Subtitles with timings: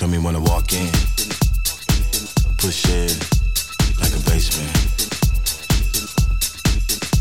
[0.00, 0.90] Feel me when I walk in.
[2.56, 3.18] Push it
[4.00, 4.72] like a basement.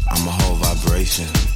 [0.09, 1.48] I'm a whole vibration.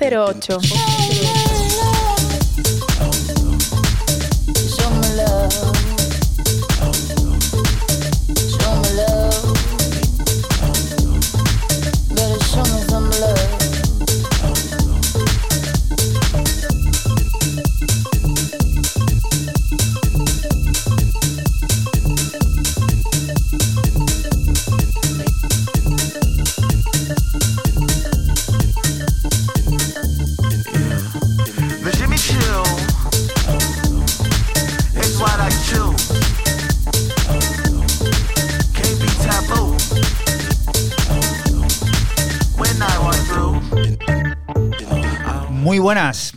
[0.00, 1.49] 08.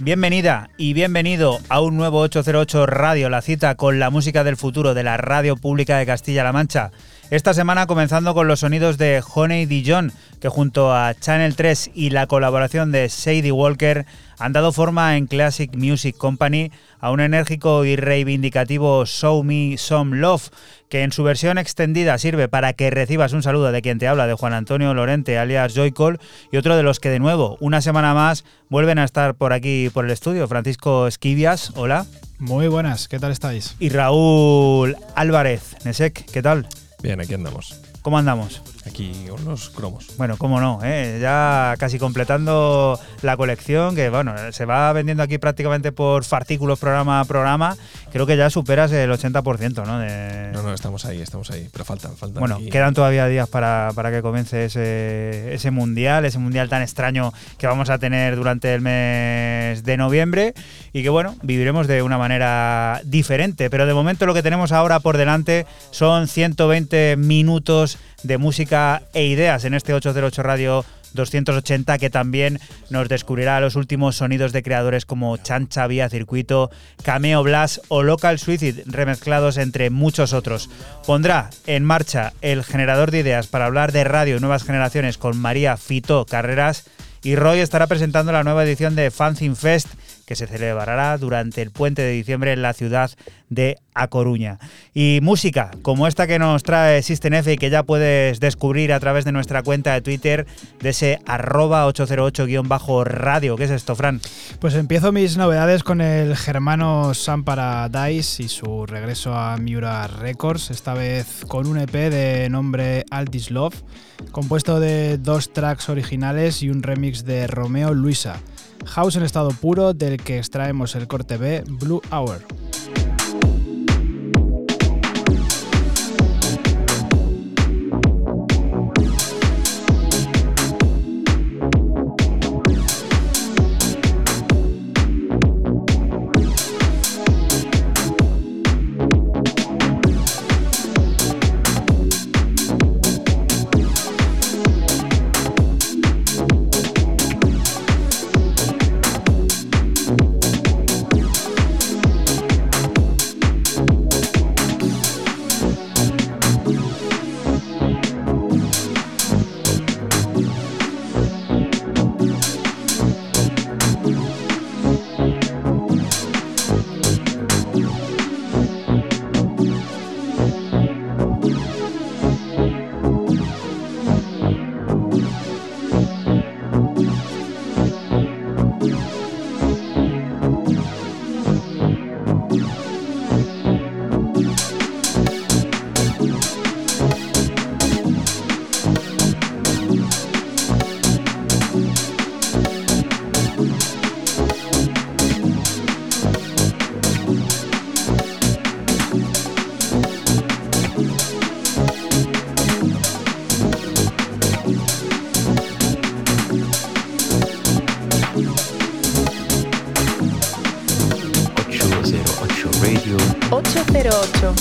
[0.04, 4.94] Bienvenida y bienvenido a un nuevo 808 Radio, la cita con la música del futuro
[4.94, 6.92] de la Radio Pública de Castilla-La Mancha.
[7.34, 12.12] Esta semana comenzando con los sonidos de Honey Dijon, que junto a Channel 3 y
[12.12, 14.06] la colaboración de Sadie Walker
[14.38, 20.18] han dado forma en Classic Music Company a un enérgico y reivindicativo Show Me Some
[20.18, 20.50] Love,
[20.90, 24.28] que en su versión extendida sirve para que recibas un saludo de quien te habla,
[24.28, 26.20] de Juan Antonio Lorente, alias Joycol,
[26.52, 29.90] y otro de los que de nuevo, una semana más, vuelven a estar por aquí,
[29.92, 32.06] por el estudio, Francisco Esquivias, hola.
[32.38, 33.76] Muy buenas, ¿qué tal estáis?
[33.80, 36.68] Y Raúl Álvarez, Nesek, ¿qué tal?
[37.04, 37.82] Bien, aquí andamos.
[38.02, 38.62] ¿Cómo andamos?
[38.86, 40.08] Aquí unos cromos.
[40.18, 41.20] Bueno, cómo no, ¿eh?
[41.22, 47.22] ya casi completando la colección, que bueno, se va vendiendo aquí prácticamente por artículos programa
[47.22, 47.78] a programa.
[48.12, 50.00] Creo que ya superas el 80%, ¿no?
[50.00, 50.52] De...
[50.52, 52.40] No, no, estamos ahí, estamos ahí, pero faltan, faltan.
[52.40, 52.70] Bueno, aquí.
[52.70, 57.68] quedan todavía días para, para que comience ese, ese mundial, ese mundial tan extraño que
[57.68, 60.54] vamos a tener durante el mes de noviembre
[60.92, 63.70] y que bueno, viviremos de una manera diferente.
[63.70, 69.26] Pero de momento lo que tenemos ahora por delante son 120 minutos de música e
[69.26, 72.60] ideas en este 808 Radio 280 que también
[72.90, 76.72] nos descubrirá los últimos sonidos de creadores como Chancha Vía Circuito,
[77.04, 80.72] Cameo Blast o Local Suicide remezclados entre muchos otros.
[81.06, 85.38] Pondrá en marcha el generador de ideas para hablar de radio y nuevas generaciones con
[85.38, 86.86] María Fito Carreras
[87.22, 89.90] y Roy estará presentando la nueva edición de Fanzine Fest
[90.26, 93.12] que se celebrará durante el puente de diciembre en la ciudad
[93.50, 94.60] de A Coruña.
[94.94, 99.00] Y música, como esta que nos trae System F y que ya puedes descubrir a
[99.00, 100.46] través de nuestra cuenta de Twitter,
[100.82, 103.56] de ese arroba 808-radio.
[103.56, 104.22] ¿Qué es esto, Fran?
[104.60, 110.72] Pues empiezo mis novedades con el germano Sam Paradise y su regreso a Miura Records,
[110.72, 113.84] esta vez con un EP de nombre Altis Love,
[114.32, 118.40] compuesto de dos tracks originales y un remix de Romeo Luisa.
[118.86, 122.42] House en estado puro del que extraemos el corte B Blue Hour.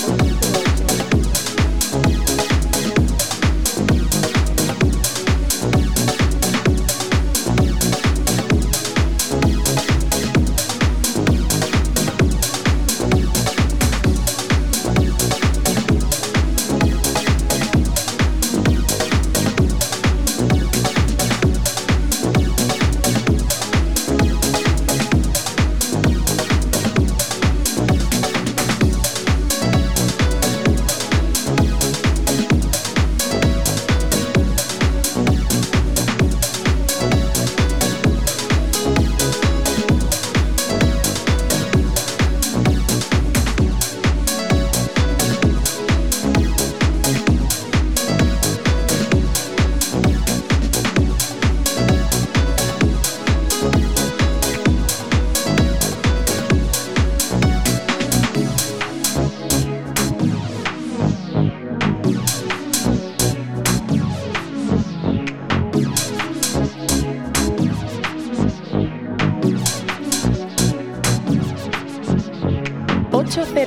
[0.01, 0.22] love.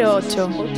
[0.05, 0.74] 08.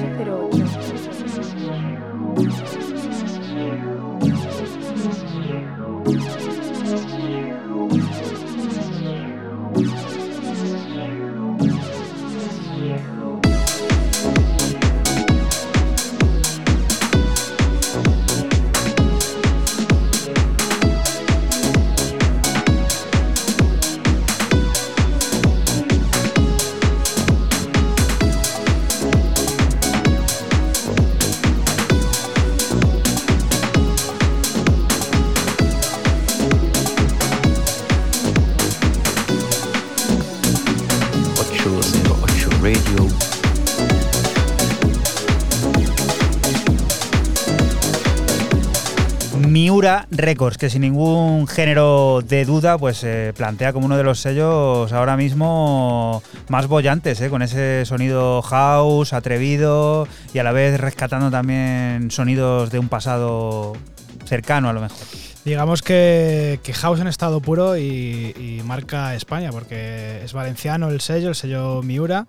[49.78, 54.20] Miura Records, que sin ningún género de duda, pues se plantea como uno de los
[54.20, 57.30] sellos ahora mismo más bollantes, ¿eh?
[57.30, 63.74] con ese sonido house, atrevido y a la vez rescatando también sonidos de un pasado
[64.26, 64.98] cercano a lo mejor.
[65.46, 71.02] Digamos que, que House en estado puro y, y marca España, porque es valenciano el
[71.02, 72.26] sello, el sello Miura.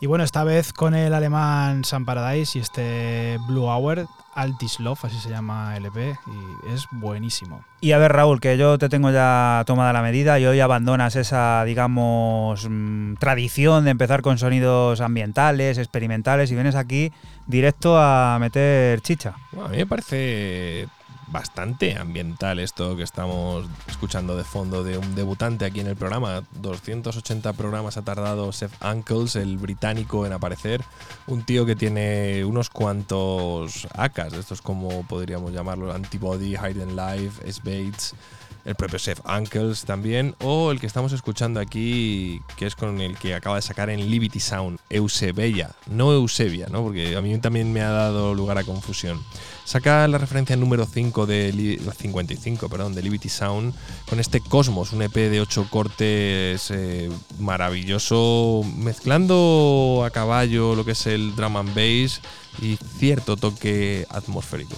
[0.00, 5.04] Y bueno, esta vez con el alemán Sun Paradise y este Blue Hour, Altis Love,
[5.04, 7.64] así se llama el EP, y es buenísimo.
[7.80, 11.16] Y a ver, Raúl, que yo te tengo ya tomada la medida y hoy abandonas
[11.16, 17.12] esa, digamos, mm, tradición de empezar con sonidos ambientales, experimentales, y vienes aquí
[17.46, 19.34] directo a meter chicha.
[19.52, 20.88] Bueno, a mí me parece
[21.28, 26.42] bastante ambiental esto que estamos escuchando de fondo de un debutante aquí en el programa.
[26.60, 30.82] 280 programas ha tardado Seth Uncles, el británico, en aparecer.
[31.26, 38.14] Un tío que tiene unos cuantos AKs, estos como podríamos llamarlo, Antibody, Hidden Life, S-Bates,
[38.64, 43.16] el propio Seth Uncles también, o el que estamos escuchando aquí, que es con el
[43.18, 46.82] que acaba de sacar en Liberty Sound, Eusebia, no Eusebia, ¿no?
[46.82, 49.22] porque a mí también me ha dado lugar a confusión.
[49.66, 53.74] Saca la referencia número 5 de Li- 55, perdón, de Liberty Sound
[54.08, 60.92] con este Cosmos, un EP de 8 cortes eh, maravilloso, mezclando a caballo lo que
[60.92, 62.20] es el drum and bass
[62.60, 64.76] y cierto toque atmosférico.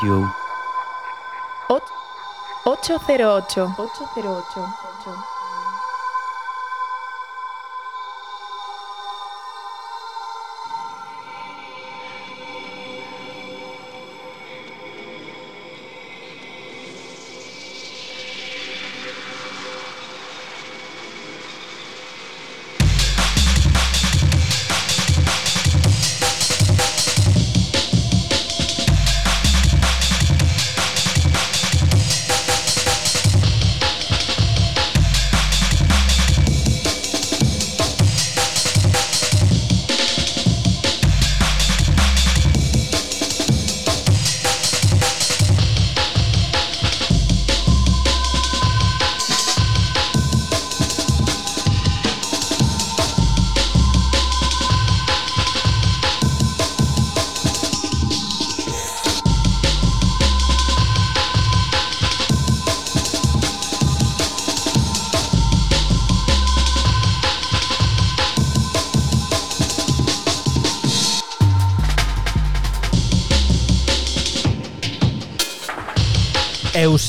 [0.00, 0.26] Radio.
[2.64, 3.74] 808.
[3.76, 5.39] 808.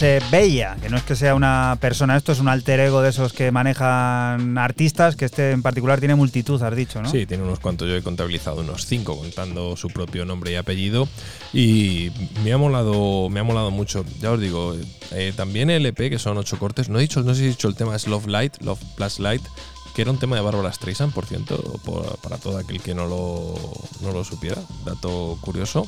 [0.02, 3.34] Eusebia, que no es que sea una persona, esto es un alter ego de esos
[3.34, 7.10] que manejan artistas, que este en particular tiene multitud, has dicho, ¿no?
[7.10, 7.88] Sí, tiene unos cuantos.
[7.88, 11.08] Yo he contabilizado unos cinco contando su propio nombre y apellido.
[11.54, 12.12] Y
[12.44, 14.04] me ha molado, me ha molado mucho.
[14.20, 14.76] Ya os digo,
[15.12, 16.90] eh, también el EP, que son ocho cortes.
[16.90, 19.20] No he dicho, no sé si he dicho el tema es Love Light, Love Plus
[19.20, 19.44] Light,
[19.96, 23.06] que era un tema de Bárbara Streisand, por cierto, por- para todo aquel que no
[23.08, 23.54] lo,
[24.02, 25.86] no lo supiera, dato curioso.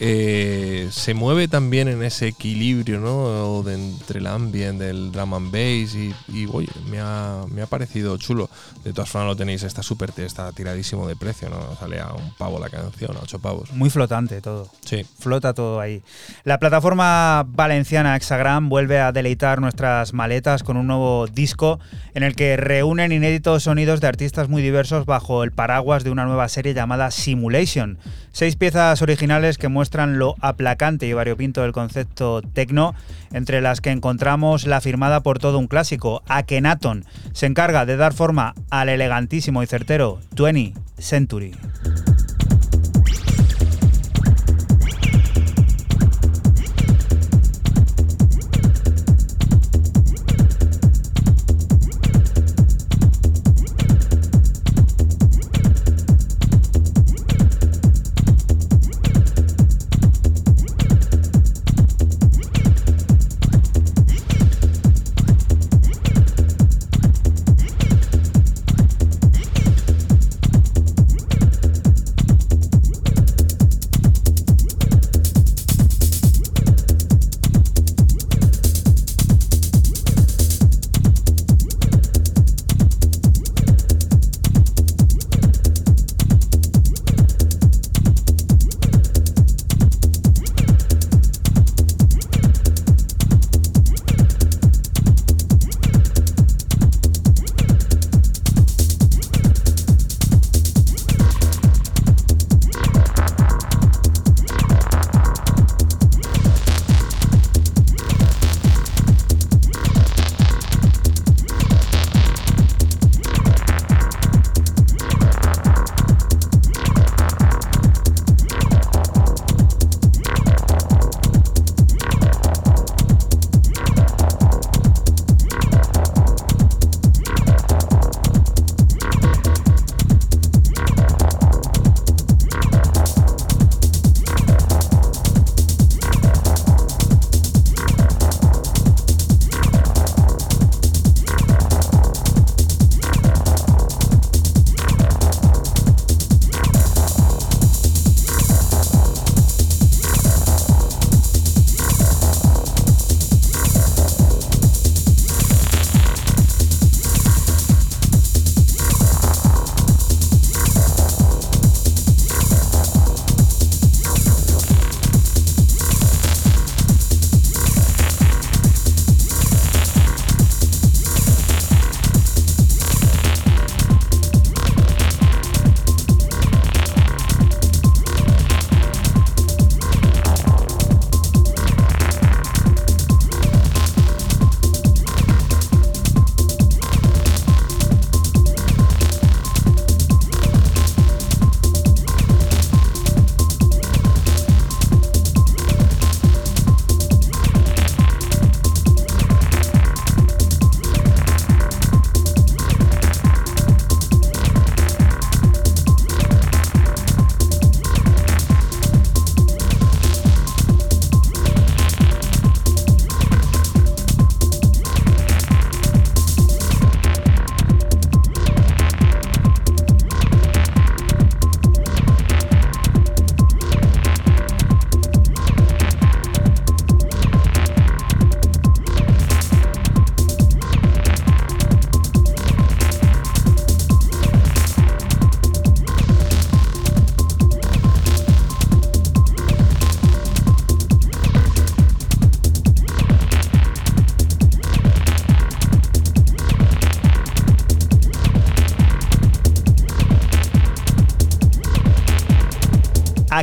[0.00, 3.62] Eh, se mueve también en ese equilibrio ¿no?
[3.62, 7.66] de entre el ambient del drum and bass y, y, oye, me ha, me ha
[7.66, 8.50] parecido chulo.
[8.82, 11.76] De todas formas lo tenéis, está súper, está tiradísimo de precio, ¿no?
[11.78, 13.72] Sale a un pavo la canción, a ocho pavos.
[13.72, 14.68] Muy flotante todo.
[14.84, 15.06] Sí.
[15.18, 16.02] Flota todo ahí.
[16.42, 21.78] La plataforma valenciana Hexagram vuelve a deleitar nuestras maletas con un nuevo disco
[22.14, 26.24] en el que reúnen inéditos sonidos de artistas muy diversos bajo el paraguas de una
[26.24, 27.98] nueva serie llamada Simulation.
[28.32, 29.83] Seis piezas originales que muestran
[30.18, 32.94] lo aplacante y variopinto del concepto techno,
[33.32, 37.04] entre las que encontramos la firmada por todo un clásico, Akenaton.
[37.32, 41.52] Se encarga de dar forma al elegantísimo y certero 20 Century.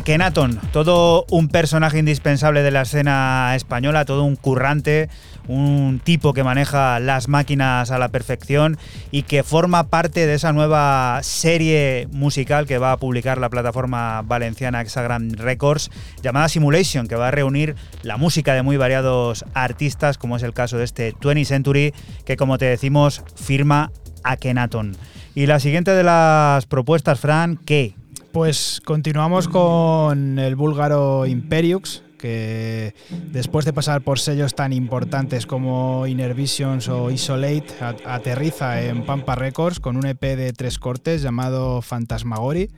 [0.02, 5.08] Akenaton, todo un personaje indispensable de la escena española, todo un currante,
[5.46, 8.78] un tipo que maneja las máquinas a la perfección
[9.12, 14.22] y que forma parte de esa nueva serie musical que va a publicar la plataforma
[14.22, 15.88] valenciana Hexagram Records
[16.20, 20.52] llamada Simulation, que va a reunir la música de muy variados artistas, como es el
[20.52, 23.92] caso de este 20 Century, que como te decimos firma
[24.24, 24.96] Akenaton.
[25.36, 27.94] Y la siguiente de las propuestas, Fran, ¿qué?
[28.32, 32.94] Pues continuamos con el búlgaro Imperiux, que
[33.30, 37.66] después de pasar por sellos tan importantes como Inner Visions o Isolate,
[38.06, 42.70] aterriza en Pampa Records con un EP de tres cortes llamado Fantasmagori,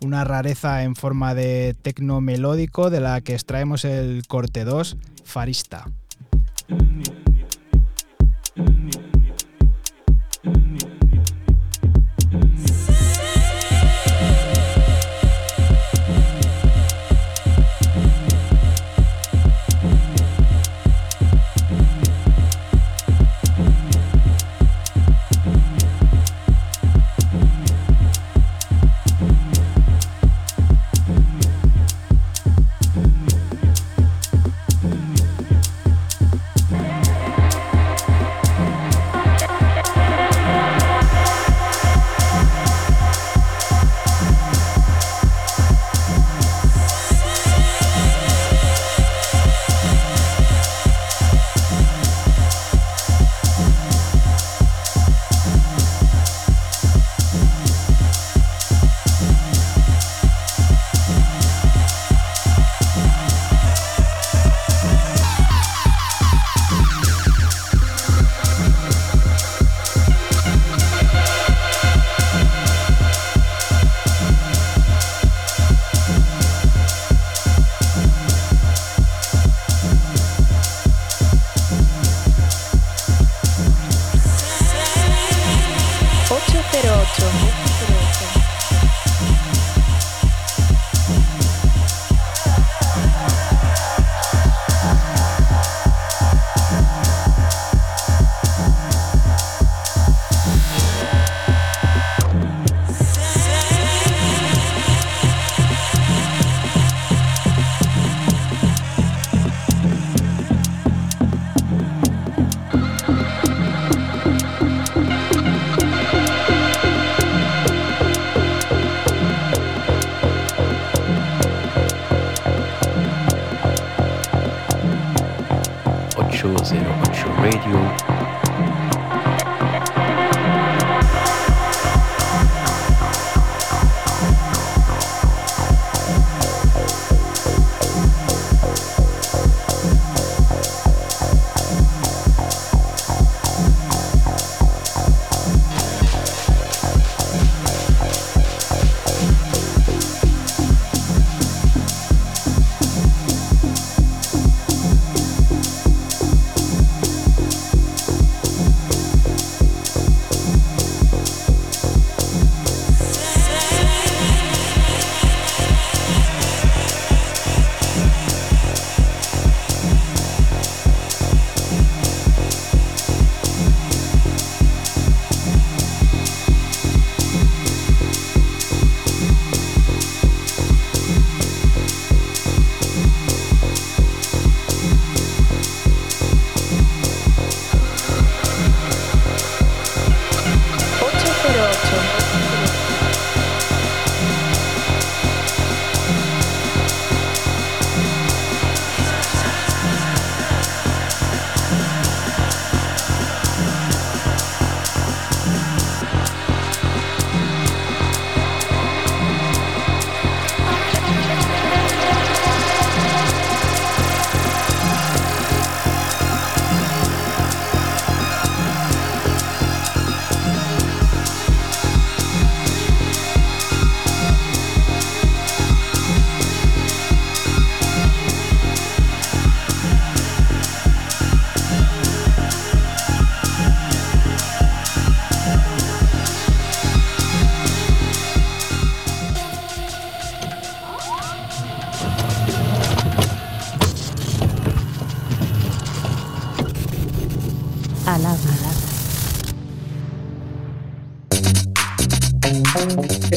[0.00, 5.86] una rareza en forma de tecno melódico de la que extraemos el corte 2, Farista.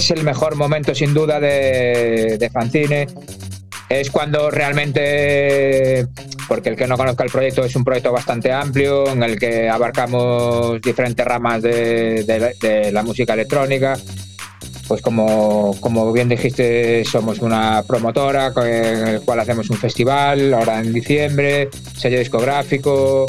[0.07, 3.07] Es el mejor momento sin duda de, de Fanzine.
[3.89, 6.07] Es cuando realmente,
[6.47, 9.67] porque el que no conozca el proyecto es un proyecto bastante amplio en el que
[9.67, 13.97] abarcamos diferentes ramas de, de- de la música electrónica.
[14.87, 20.79] Pues como, como bien dijiste, somos una promotora con el cual hacemos un festival ahora
[20.79, 21.67] en diciembre,
[21.97, 23.25] sello discográfico,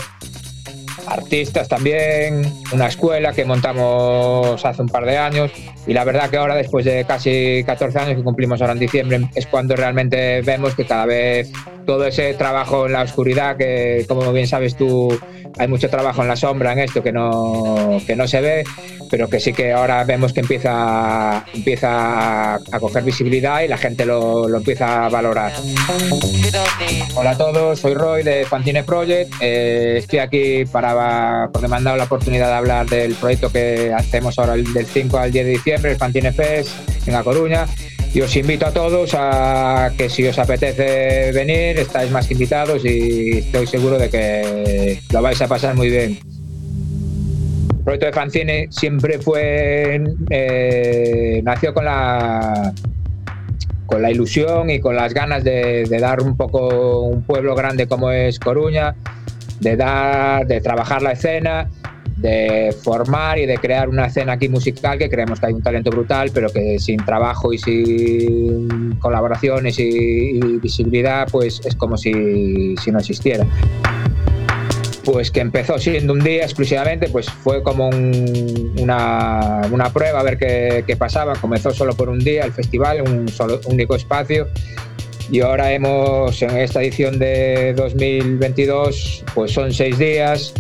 [1.09, 5.51] artistas también, una escuela que montamos hace un par de años
[5.89, 9.21] y la verdad que ahora después de casi 14 años que cumplimos ahora en diciembre
[9.35, 11.51] es cuando realmente vemos que cada vez
[11.89, 15.19] todo ese trabajo en la oscuridad que como bien sabes tú
[15.59, 18.65] hay mucho trabajo en la sombra en esto que no, que no se ve
[19.11, 24.05] pero que sí que ahora vemos que empieza, empieza a coger visibilidad y la gente
[24.05, 25.51] lo, lo empieza a valorar.
[27.15, 29.33] Hola a todos, soy Roy de Fantine Project.
[29.41, 33.95] Eh, estoy aquí para, porque me han dado la oportunidad de hablar del proyecto que
[33.97, 36.71] hacemos ahora del 5 al 10 de diciembre, el Fantine Fest
[37.07, 37.67] en La Coruña.
[38.19, 42.85] Y os invito a todos a que si os apetece venir, estáis más que invitados
[42.85, 46.19] y estoy seguro de que lo vais a pasar muy bien.
[47.79, 50.03] El proyecto de Fanzine siempre fue.
[50.31, 52.75] eh, nació con la.
[53.87, 57.87] con la ilusión y con las ganas de, de dar un poco un pueblo grande
[57.87, 58.97] como es Coruña,
[59.61, 61.71] de dar, de trabajar la escena,
[62.21, 65.91] de formar y de crear una escena aquí musical que creemos que hay un talento
[65.91, 72.99] brutal, pero que sin trabajo y sin colaboraciones y, visibilidad, pues es como si, no
[72.99, 73.47] existiera
[75.05, 80.23] pues que empezó siendo un día exclusivamente, pues fue como un- una, una prueba a
[80.23, 81.33] ver qué, qué pasaba.
[81.37, 84.49] Comenzó solo por un día el festival, un solo, único espacio.
[85.31, 90.53] Y ahora hemos, en esta edición de 2022, pues son seis días,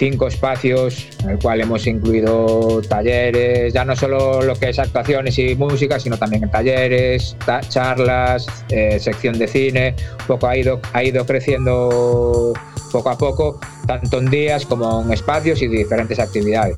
[0.00, 5.38] cinco espacios, en el cual hemos incluido talleres, ya no solo lo que es actuaciones
[5.38, 9.94] y música, sino también talleres, ta- charlas, eh, sección de cine.
[10.26, 12.54] Poco ha ido, ha ido creciendo
[12.90, 16.76] poco a poco, tanto en días como en espacios y diferentes actividades.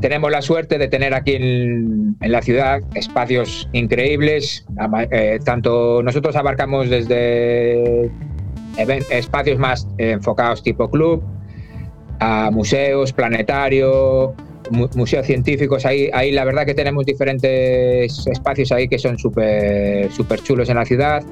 [0.00, 4.64] Tenemos la suerte de tener aquí en, la ciudad espacios increíbles.
[5.10, 8.10] Eh, tanto nosotros abarcamos desde
[8.76, 11.22] espacios más eh, enfocados tipo club,
[12.20, 14.34] a museos, planetario,
[14.70, 15.86] mu- museos científicos.
[15.86, 20.76] Ahí, ahí la verdad que tenemos diferentes espacios ahí que son súper súper chulos en
[20.76, 21.22] la ciudad.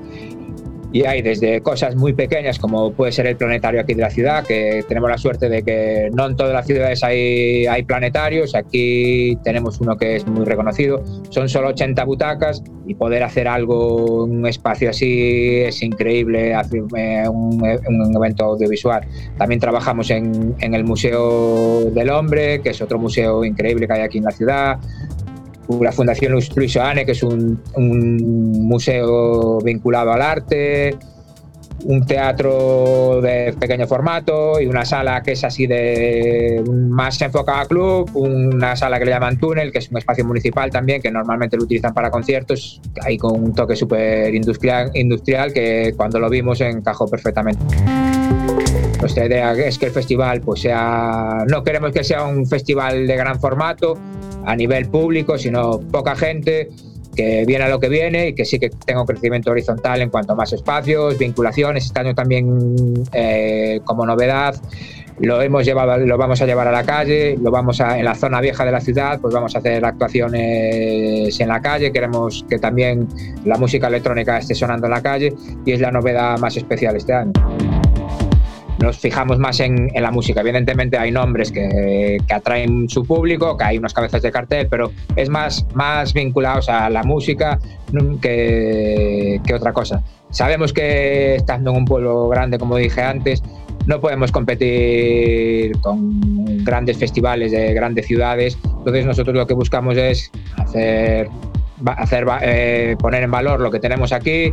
[0.92, 4.44] Y hay desde cosas muy pequeñas como puede ser el planetario aquí de la ciudad,
[4.44, 9.36] que tenemos la suerte de que no en todas las ciudades hay, hay planetarios, aquí
[9.44, 14.46] tenemos uno que es muy reconocido, son solo 80 butacas y poder hacer algo, un
[14.46, 19.06] espacio así es increíble, eh, un, un evento audiovisual.
[19.36, 24.00] También trabajamos en, en el Museo del Hombre, que es otro museo increíble que hay
[24.00, 24.78] aquí en la ciudad,
[25.80, 30.96] la Fundación Luis Oane, que es un, un museo vinculado al arte,
[31.84, 37.66] un teatro de pequeño formato y una sala que es así de más enfocada a
[37.66, 41.56] club, una sala que le llaman túnel, que es un espacio municipal también, que normalmente
[41.56, 46.60] lo utilizan para conciertos, ahí con un toque súper industrial, industrial que cuando lo vimos
[46.60, 47.62] encajó perfectamente.
[49.00, 53.16] Nuestra idea es que el festival pues sea, no queremos que sea un festival de
[53.16, 53.96] gran formato
[54.48, 56.70] a nivel público, sino poca gente
[57.14, 60.08] que viene a lo que viene y que sí que tenga un crecimiento horizontal en
[60.08, 61.84] cuanto a más espacios, vinculaciones.
[61.84, 64.54] Este año también eh, como novedad
[65.20, 68.14] lo hemos llevado, lo vamos a llevar a la calle, lo vamos a en la
[68.14, 71.92] zona vieja de la ciudad, pues vamos a hacer actuaciones en la calle.
[71.92, 73.06] Queremos que también
[73.44, 75.34] la música electrónica esté sonando en la calle
[75.66, 77.67] y es la novedad más especial este año
[78.78, 80.40] nos fijamos más en, la música.
[80.40, 84.92] Evidentemente hay nombres que, que, atraen su público, que hay unas cabezas de cartel, pero
[85.16, 87.58] es más, más vinculados a la música
[88.20, 90.02] que, que otra cosa.
[90.30, 93.42] Sabemos que estando en un pueblo grande, como dije antes,
[93.86, 96.20] no podemos competir con
[96.64, 98.58] grandes festivales de grandes ciudades.
[98.64, 101.30] Entonces nosotros lo que buscamos es hacer,
[101.86, 104.52] hacer eh, poner en valor lo que tenemos aquí,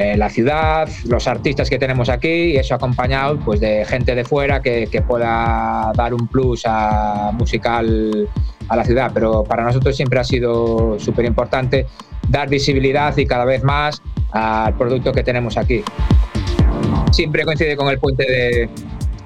[0.00, 4.24] eh, la ciudad, los artistas que tenemos aquí y eso acompañado pues, de gente de
[4.24, 8.26] fuera que, que pueda dar un plus a, musical
[8.70, 9.10] a la ciudad.
[9.12, 11.84] Pero para nosotros siempre ha sido súper importante
[12.30, 15.82] dar visibilidad y cada vez más al producto que tenemos aquí.
[17.12, 18.70] Siempre coincide con el puente de,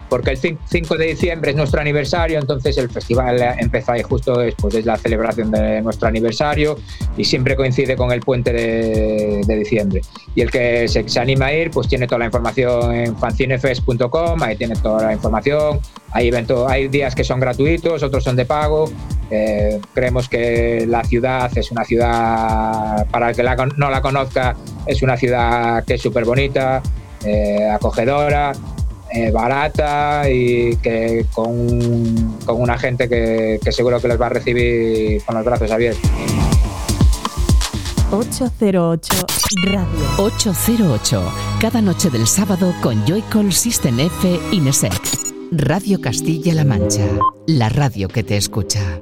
[0.09, 4.75] porque el 5 de diciembre es nuestro aniversario, entonces el festival empezó ahí justo después
[4.75, 6.77] de la celebración de nuestro aniversario
[7.17, 10.03] y siempre coincide con el puente de, de diciembre.
[10.35, 14.43] Y el que se, se, anima a ir, pues tiene toda la información en fancinefest.com,
[14.43, 15.81] ahí tiene toda la información,
[16.13, 18.91] hay, evento, hay días que son gratuitos, otros son de pago.
[19.31, 24.55] Eh, creemos que la ciudad es una ciudad, para el que la, no la conozca,
[24.87, 26.83] es una ciudad que es súper bonita,
[27.25, 28.53] eh, acogedora,
[29.15, 34.31] eh, barata y que con, con una gente que, que, seguro que les va a
[34.31, 36.11] recibir con los brazos abiertos.
[38.11, 39.27] 808
[39.67, 39.89] Radio.
[40.19, 41.33] 808.
[41.61, 44.93] Cada noche del sábado con Joycall System F Inesec.
[45.53, 47.07] Radio Castilla-La Mancha,
[47.47, 49.01] la radio que te escucha.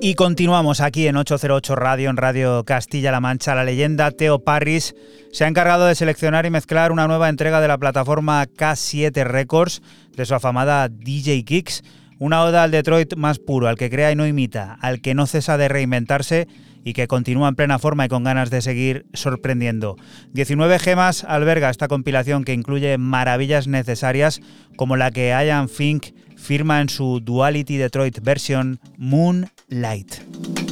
[0.00, 3.54] Y continuamos aquí en 808 Radio, en Radio Castilla-La Mancha.
[3.54, 4.94] La leyenda Teo Parris
[5.32, 9.82] se ha encargado de seleccionar y mezclar una nueva entrega de la plataforma K7 Records
[10.14, 11.82] de su afamada DJ Kicks.
[12.18, 15.26] Una oda al Detroit más puro, al que crea y no imita, al que no
[15.26, 16.46] cesa de reinventarse
[16.86, 19.96] y que continúa en plena forma y con ganas de seguir sorprendiendo.
[20.34, 24.40] 19 gemas alberga esta compilación que incluye maravillas necesarias
[24.76, 30.65] como la que Ian Fink firma en su Duality Detroit versión Moonlight.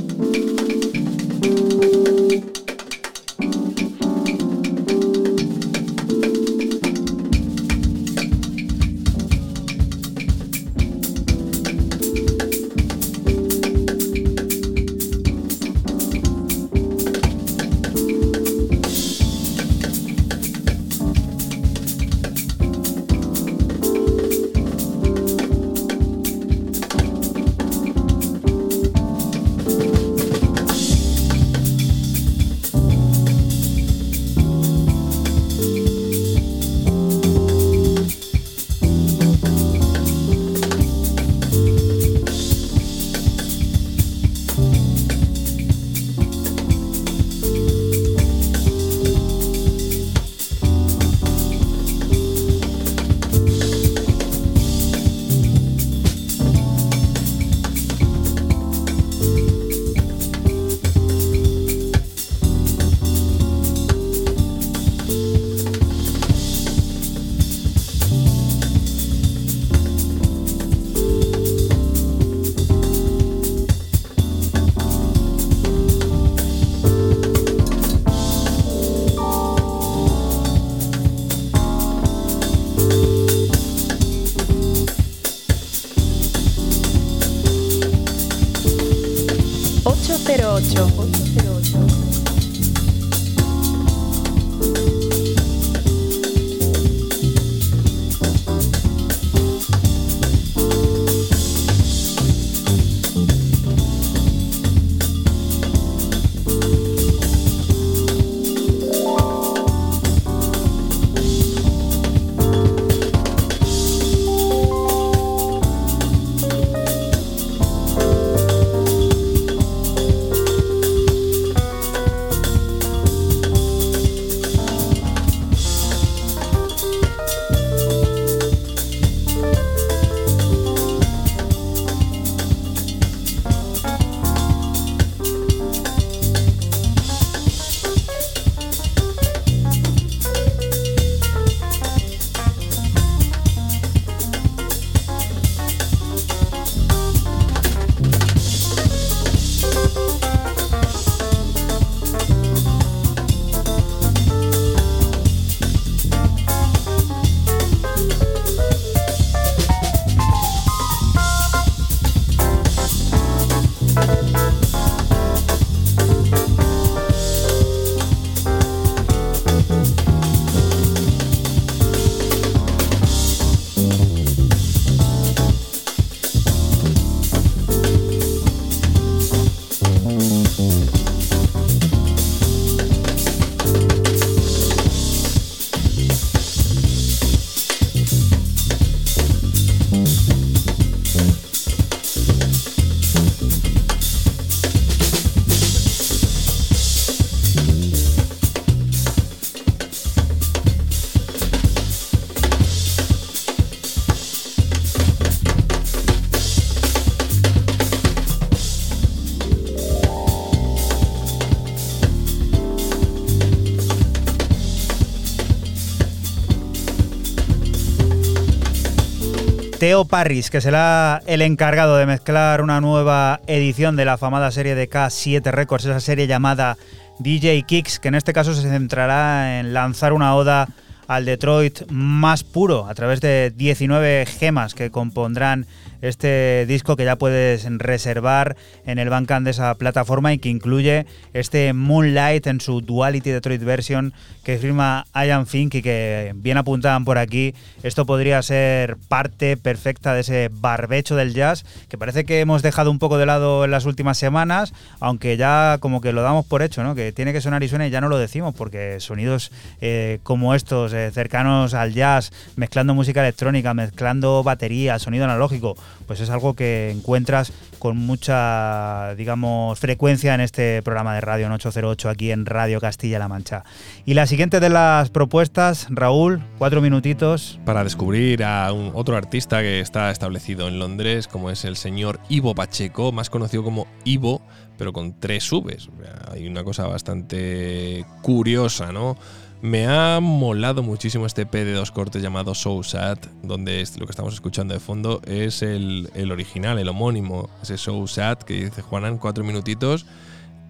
[219.85, 224.75] Teo Parris, que será el encargado de mezclar una nueva edición de la afamada serie
[224.75, 226.79] de K7 Records, esa serie llamada
[227.19, 230.71] DJ Kicks, que en este caso se centrará en lanzar una oda
[231.07, 235.67] al Detroit más puro a través de 19 gemas que compondrán
[236.05, 241.07] este disco que ya puedes reservar en el Bandcamp de esa plataforma y que incluye
[241.33, 247.05] este Moonlight en su Duality Detroit version que firma Ian Fink y que bien apuntaban
[247.05, 252.41] por aquí, esto podría ser parte perfecta de ese barbecho del jazz que parece que
[252.41, 256.23] hemos dejado un poco de lado en las últimas semanas, aunque ya como que lo
[256.23, 256.95] damos por hecho, ¿no?
[256.95, 259.51] que tiene que sonar y suena y ya no lo decimos porque sonidos
[259.81, 265.77] eh, como estos, eh, cercanos al jazz, mezclando música electrónica, mezclando batería, sonido analógico,
[266.07, 271.53] pues es algo que encuentras con mucha, digamos, frecuencia en este programa de radio en
[271.53, 273.65] 808 aquí en Radio Castilla-La Mancha.
[274.05, 277.59] Y la siguiente de las propuestas, Raúl, cuatro minutitos.
[277.65, 282.21] Para descubrir a un, otro artista que está establecido en Londres, como es el señor
[282.29, 284.43] Ivo Pacheco, más conocido como Ivo,
[284.77, 285.91] pero con tres Vs.
[286.33, 289.17] Hay una cosa bastante curiosa, ¿no?
[289.65, 294.11] Me ha molado muchísimo este P de dos cortes llamado So Sad, donde lo que
[294.11, 298.83] estamos escuchando de fondo es el, el original, el homónimo, ese So Sad que dice
[298.83, 300.05] Juanan, cuatro minutitos.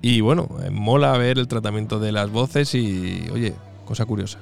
[0.01, 4.39] Y bueno, eh, mola ver el tratamiento de las voces y, oye, cosa curiosa.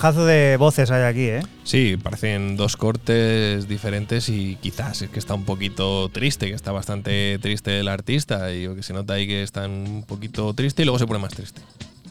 [0.00, 1.42] Trabajazo de voces hay aquí, ¿eh?
[1.62, 6.72] Sí, parecen dos cortes diferentes y quizás es que está un poquito triste, que está
[6.72, 10.84] bastante triste el artista y que se nota ahí que está un poquito triste y
[10.86, 11.60] luego se pone más triste.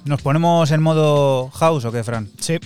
[0.05, 2.29] ¿Nos ponemos en modo house o qué, Fran?
[2.39, 2.59] Sí.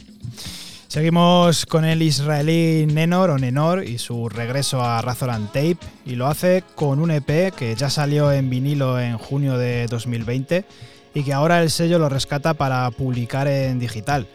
[0.89, 6.27] Seguimos con el israelí Nenor o Nenor y su regreso a Razorand Tape y lo
[6.27, 10.65] hace con un EP que ya salió en vinilo en junio de 2020
[11.13, 14.27] y que ahora el sello lo rescata para publicar en digital.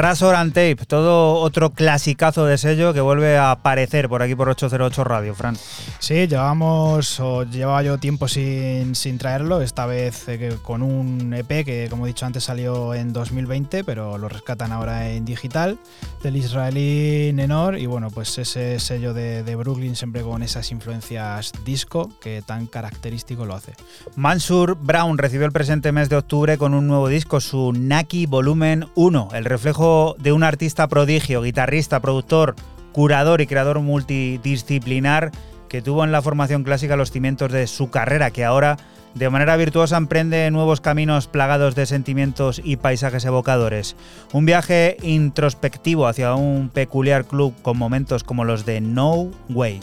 [0.10, 5.04] And Tape, todo otro clasicazo de sello que vuelve a aparecer por aquí por 808
[5.04, 5.58] Radio, Fran.
[6.00, 11.66] Sí, llevamos, o llevaba yo tiempo sin, sin traerlo, esta vez eh, con un EP
[11.66, 15.78] que como he dicho antes salió en 2020, pero lo rescatan ahora en digital,
[16.24, 21.52] del israelí Nenor, y bueno, pues ese sello de, de Brooklyn siempre con esas influencias
[21.64, 23.74] disco que tan característico lo hace.
[24.16, 28.88] Mansur Brown recibió el presente mes de octubre con un nuevo disco, su Naki Volumen
[28.96, 32.56] 1, el reflejo de un artista prodigio, guitarrista, productor,
[32.92, 35.32] curador y creador multidisciplinar
[35.70, 38.78] que tuvo en la formación clásica los cimientos de su carrera, que ahora
[39.18, 43.96] de manera virtuosa emprende nuevos caminos plagados de sentimientos y paisajes evocadores.
[44.32, 49.80] Un viaje introspectivo hacia un peculiar club con momentos como los de No Way.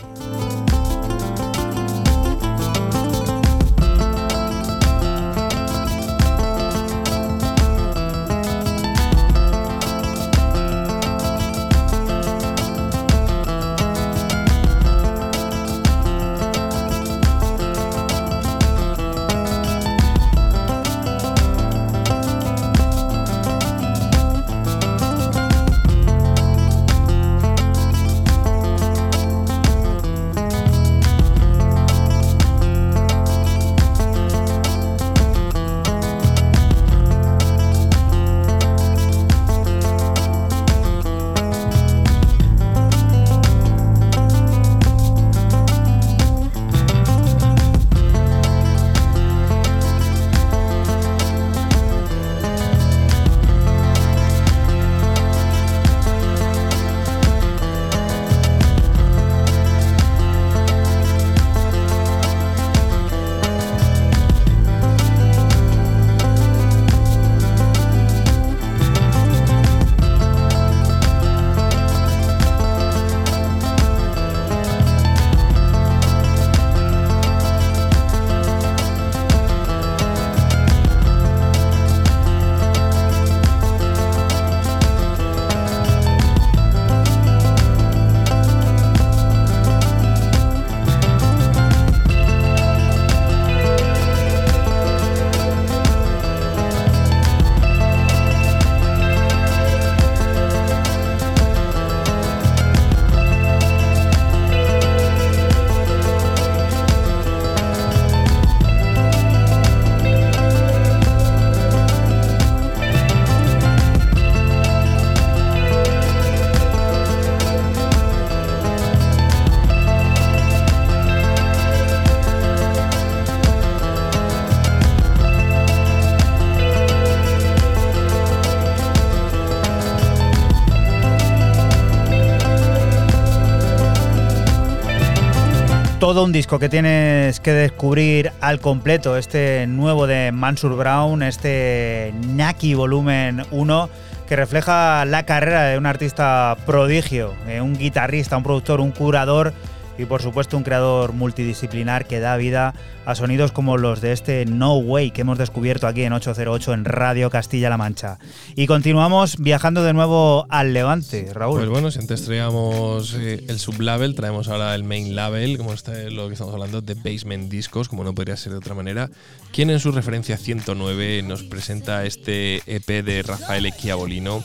[136.14, 142.14] Todo un disco que tienes que descubrir al completo, este nuevo de Mansur Brown, este
[142.28, 143.90] Naki Volumen 1,
[144.28, 149.54] que refleja la carrera de un artista prodigio, eh, un guitarrista, un productor, un curador
[149.98, 152.74] y por supuesto un creador multidisciplinar que da vida
[153.06, 156.84] a sonidos como los de este No Way que hemos descubierto aquí en 808 en
[156.84, 158.18] Radio Castilla-La Mancha.
[158.56, 161.58] Y continuamos viajando de nuevo al Levante, Raúl.
[161.58, 165.92] Pues bueno, si antes traíamos eh, el sublabel, traemos ahora el main label, como está
[166.10, 169.10] lo que estamos hablando, de Basement Discos, como no podría ser de otra manera,
[169.52, 174.42] quien en su referencia 109 nos presenta este EP de Rafael Chiabolino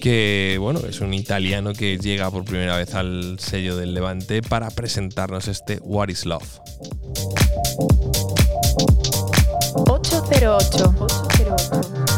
[0.00, 4.70] que bueno, es un italiano que llega por primera vez al sello del Levante para
[4.70, 6.60] presentarnos este What is Love.
[9.88, 10.94] 808.
[10.98, 12.11] 808.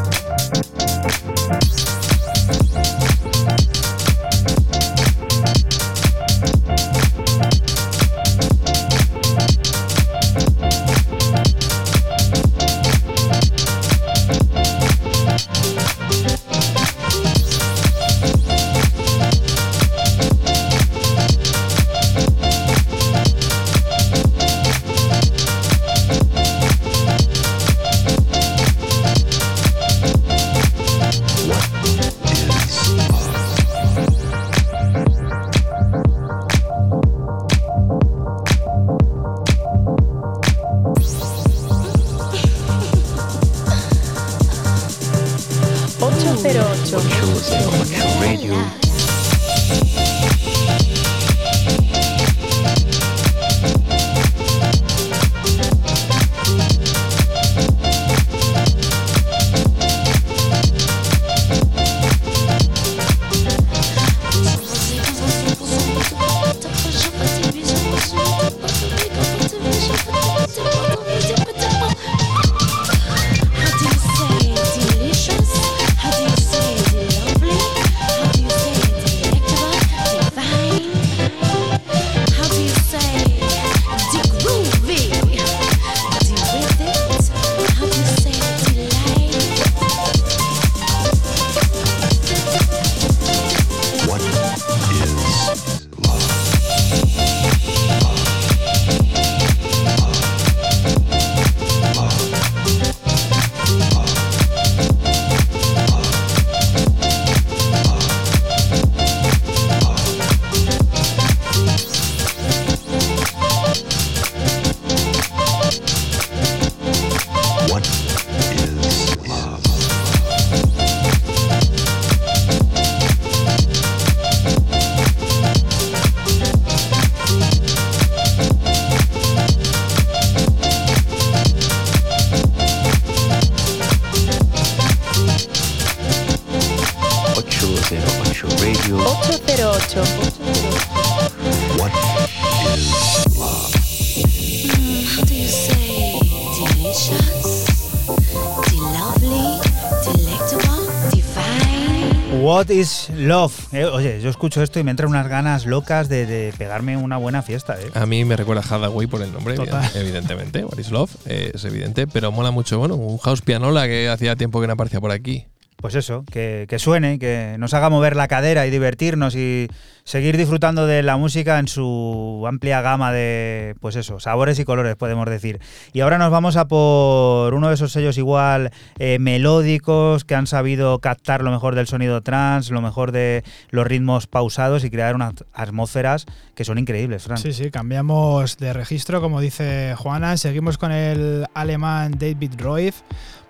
[153.35, 153.53] Love.
[153.73, 157.17] Eh, oye, yo escucho esto y me entran unas ganas locas de, de pegarme una
[157.17, 157.77] buena fiesta.
[157.81, 157.91] Eh.
[157.95, 159.91] A mí me recuerda a Hathaway por el nombre, Total.
[159.97, 160.65] evidentemente.
[160.65, 162.79] What is Love, eh, es evidente, pero mola mucho.
[162.79, 165.47] Bueno, un house pianola que hacía tiempo que no aparecía por aquí.
[165.77, 169.69] Pues eso, que, que suene, que nos haga mover la cadera y divertirnos y
[170.05, 174.97] seguir disfrutando de la música en su amplia gama de, pues eso, sabores y colores,
[174.97, 175.61] podemos decir.
[175.93, 180.47] Y ahora nos vamos a por uno de esos sellos igual eh, melódicos que han
[180.47, 185.15] sabido captar lo mejor del sonido trans, lo mejor de los ritmos pausados y crear
[185.15, 187.39] unas atmósferas que son increíbles, Fran.
[187.39, 190.37] Sí, sí, cambiamos de registro, como dice Juana.
[190.37, 192.97] Seguimos con el alemán David Roif,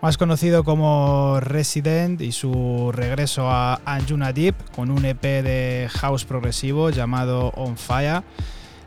[0.00, 6.24] más conocido como Resident, y su regreso a Anjuna Deep con un EP de house
[6.24, 8.22] progresivo llamado On Fire.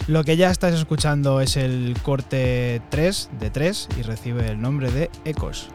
[0.08, 4.92] Lo que ya estás escuchando es el corte 3 de 3 y recibe el nombre
[4.92, 5.70] de Ecos.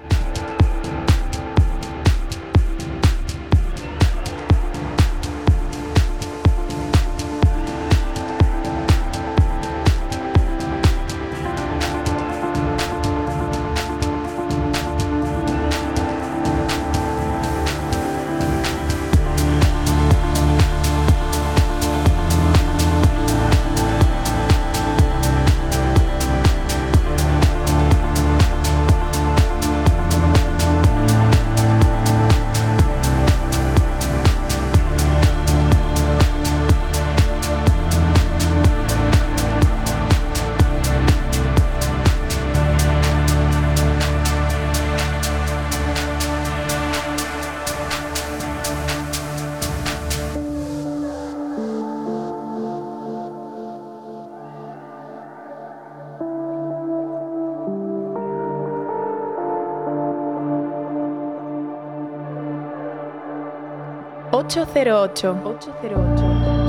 [64.54, 65.24] 808.
[65.80, 66.61] 808.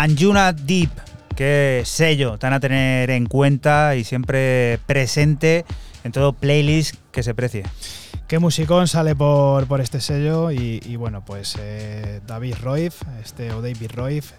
[0.00, 0.90] Anjuna Deep,
[1.34, 5.64] qué sello tan a tener en cuenta y siempre presente
[6.04, 7.64] en todo playlist que se precie.
[8.28, 13.60] Qué musicón sale por, por este sello y, bueno, pues eh, David Roif, este, o
[13.60, 14.30] David Roif,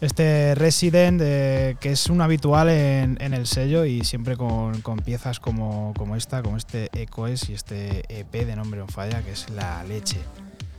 [0.00, 4.96] este Resident eh, que es un habitual en, en el sello y siempre con, con
[5.00, 9.32] piezas como, como esta, como este Echoes y este EP de nombre on falla que
[9.32, 10.20] es la leche.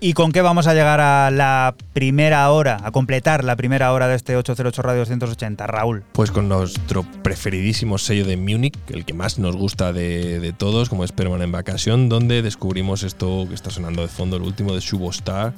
[0.04, 4.10] ¿Y con qué vamos a llegar a la primera hora, a completar la primera hora
[4.10, 6.04] de este 808 Radio 280, Raúl?
[6.12, 10.89] Pues con nuestro preferidísimo sello de Múnich, el que más nos gusta de, de todos,
[10.89, 14.82] como es Permanent Vacation, donde descubrimos esto que está sonando de fondo, el último de
[14.82, 15.54] Shubostar,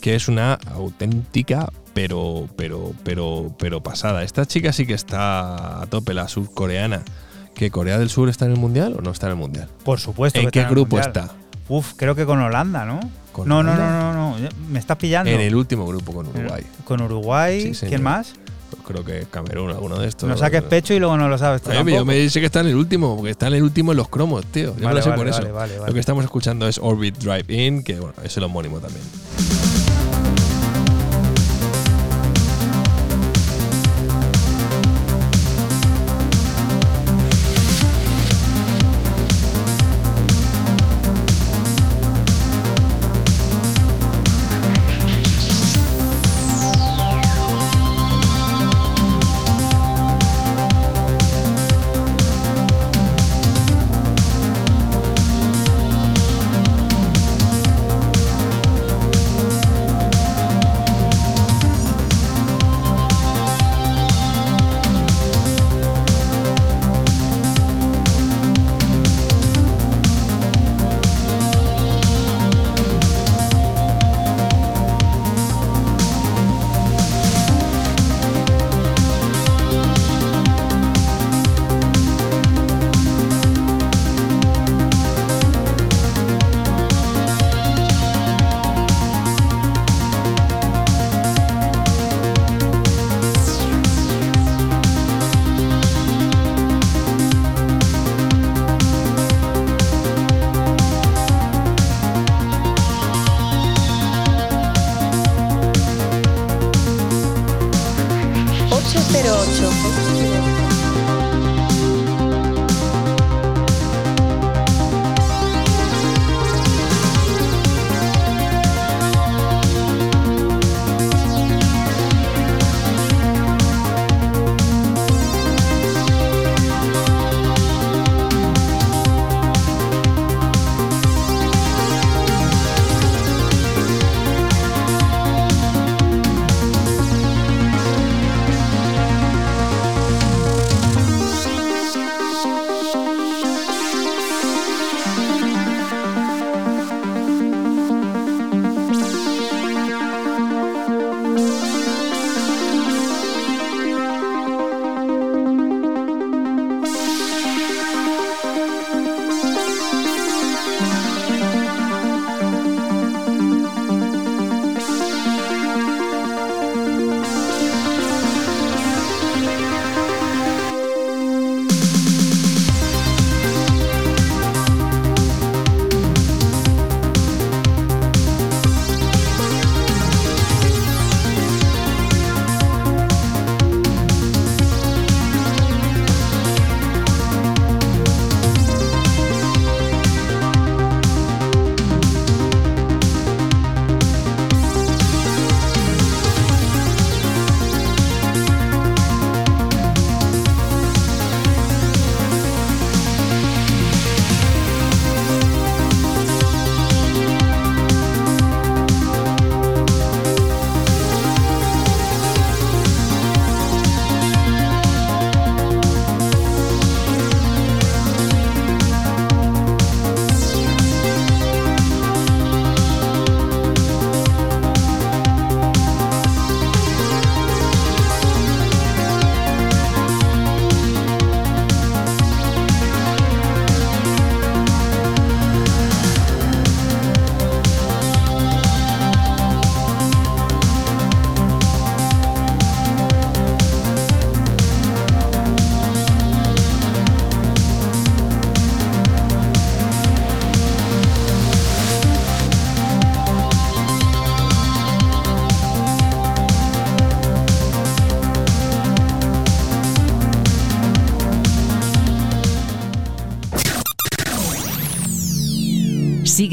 [0.00, 4.22] que es una auténtica, pero, pero, pero, pero pasada.
[4.22, 7.02] Esta chica sí que está a tope, la surcoreana.
[7.52, 9.68] ¿Que Corea del Sur está en el Mundial o no está en el Mundial?
[9.84, 10.38] Por supuesto.
[10.38, 11.30] ¿En que qué está grupo está?
[11.68, 13.00] Uf, creo que con Holanda, ¿no?
[13.38, 15.30] ¿Con no, no, no, no, no, me estás pillando.
[15.30, 16.64] En el último grupo con Uruguay.
[16.84, 17.86] Con Uruguay, Sí.
[17.86, 18.34] ¿quién más?
[18.86, 20.28] Creo que Camerún, alguno de estos.
[20.28, 22.68] No saques pecho y luego no lo sabes tú yo me dice que está en
[22.68, 24.68] el último, porque está en el último en los cromos, tío.
[24.68, 25.40] Yo me Vale, lo sé vale, por eso.
[25.52, 28.78] vale, vale, Lo que estamos escuchando es Orbit Drive In, que bueno, es el homónimo
[28.80, 29.04] también.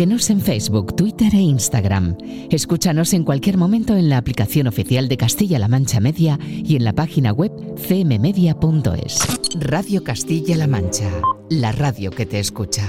[0.06, 2.16] Síguenos en Facebook, Twitter e Instagram.
[2.52, 6.94] Escúchanos en cualquier momento en la aplicación oficial de Castilla-La Mancha Media y en la
[6.94, 9.18] página web cmmedia.es.
[9.56, 11.10] Radio Castilla-La Mancha,
[11.50, 12.84] la radio que te escucha.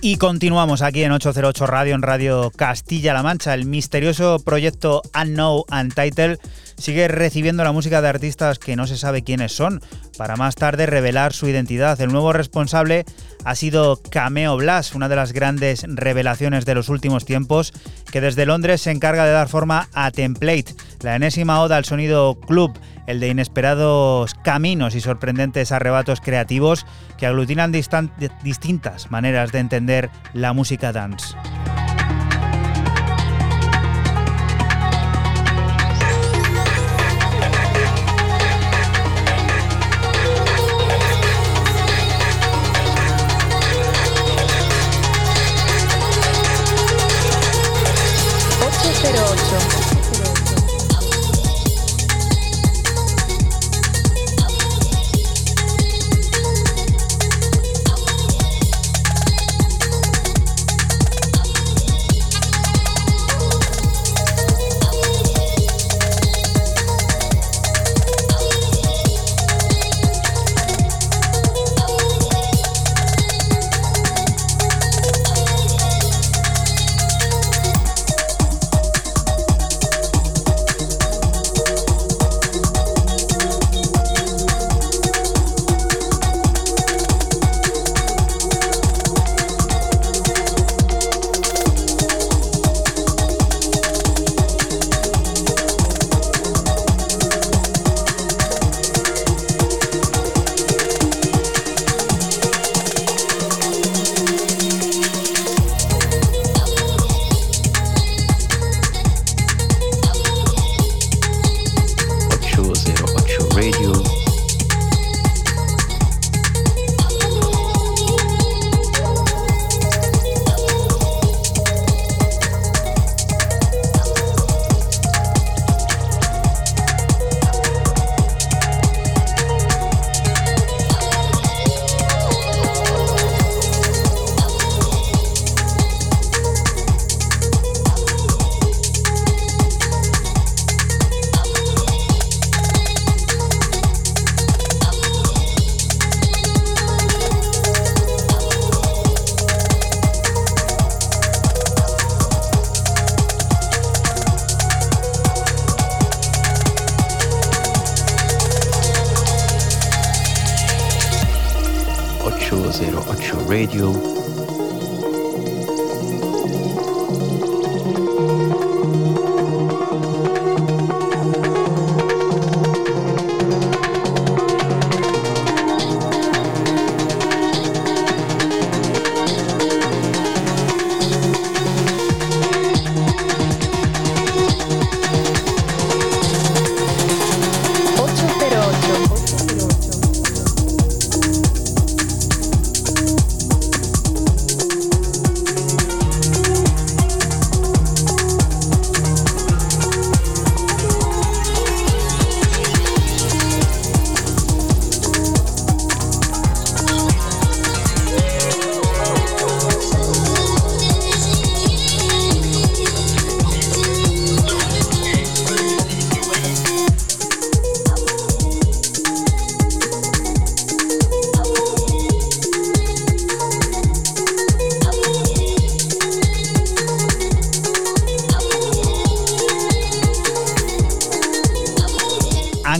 [0.00, 3.52] Y continuamos aquí en 808 Radio, en Radio Castilla-La Mancha.
[3.52, 6.38] El misterioso proyecto Unknown Untitled
[6.78, 9.82] sigue recibiendo la música de artistas que no se sabe quiénes son,
[10.16, 12.00] para más tarde revelar su identidad.
[12.00, 13.04] El nuevo responsable
[13.44, 17.72] ha sido Cameo Blast, una de las grandes revelaciones de los últimos tiempos,
[18.10, 22.38] que desde Londres se encarga de dar forma a Template, la enésima oda al sonido
[22.40, 30.10] club, el de inesperados caminos y sorprendentes arrebatos creativos que aglutinan distintas maneras de entender
[30.34, 31.34] la música dance.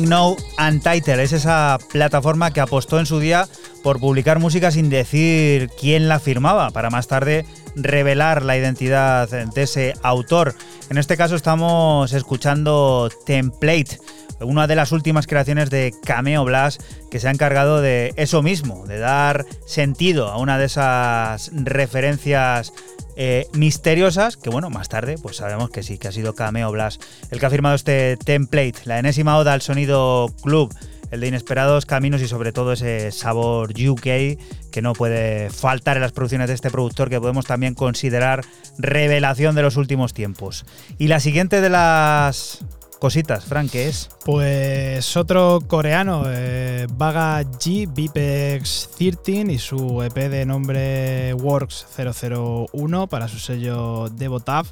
[0.08, 3.46] Unknown Untitled es esa plataforma que apostó en su día
[3.82, 7.44] por publicar música sin decir quién la firmaba, para más tarde
[7.76, 10.54] revelar la identidad de ese autor.
[10.88, 13.98] En este caso estamos escuchando Template,
[14.40, 16.80] una de las últimas creaciones de Cameo Blast
[17.10, 22.72] que se ha encargado de eso mismo, de dar sentido a una de esas referencias
[23.20, 27.02] eh, misteriosas, que bueno, más tarde pues sabemos que sí, que ha sido Cameo Blast
[27.32, 30.72] el que ha firmado este template, la enésima oda al sonido club,
[31.10, 34.38] el de inesperados caminos y sobre todo ese sabor UK
[34.70, 38.44] que no puede faltar en las producciones de este productor que podemos también considerar
[38.78, 40.64] revelación de los últimos tiempos.
[40.96, 42.64] Y la siguiente de las
[42.98, 44.08] cositas, Frank, ¿qué es?
[44.24, 53.06] Pues otro coreano, eh, Vaga G, Vipex 13 y su EP de nombre Works 001
[53.06, 54.66] para su sello Devotav.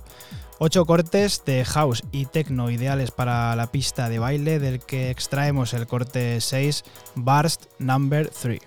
[0.59, 5.75] Ocho cortes de house y techno ideales para la pista de baile, del que extraemos
[5.75, 6.83] el corte 6,
[7.15, 8.61] Burst Number 3.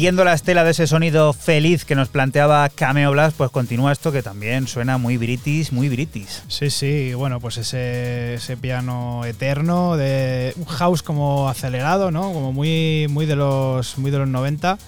[0.00, 4.10] Siguiendo la estela de ese sonido feliz que nos planteaba Cameo Blast, pues continúa esto
[4.12, 6.40] que también suena muy british, muy british.
[6.48, 12.32] Sí, sí, bueno, pues ese, ese piano eterno de un house como acelerado, ¿no?
[12.32, 14.78] Como muy, muy, de, los, muy de los 90.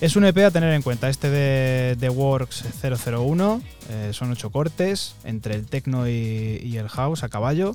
[0.00, 4.50] Es un EP a tener en cuenta, este de The Works 001, eh, son ocho
[4.50, 7.74] cortes entre el techno y, y el house a caballo,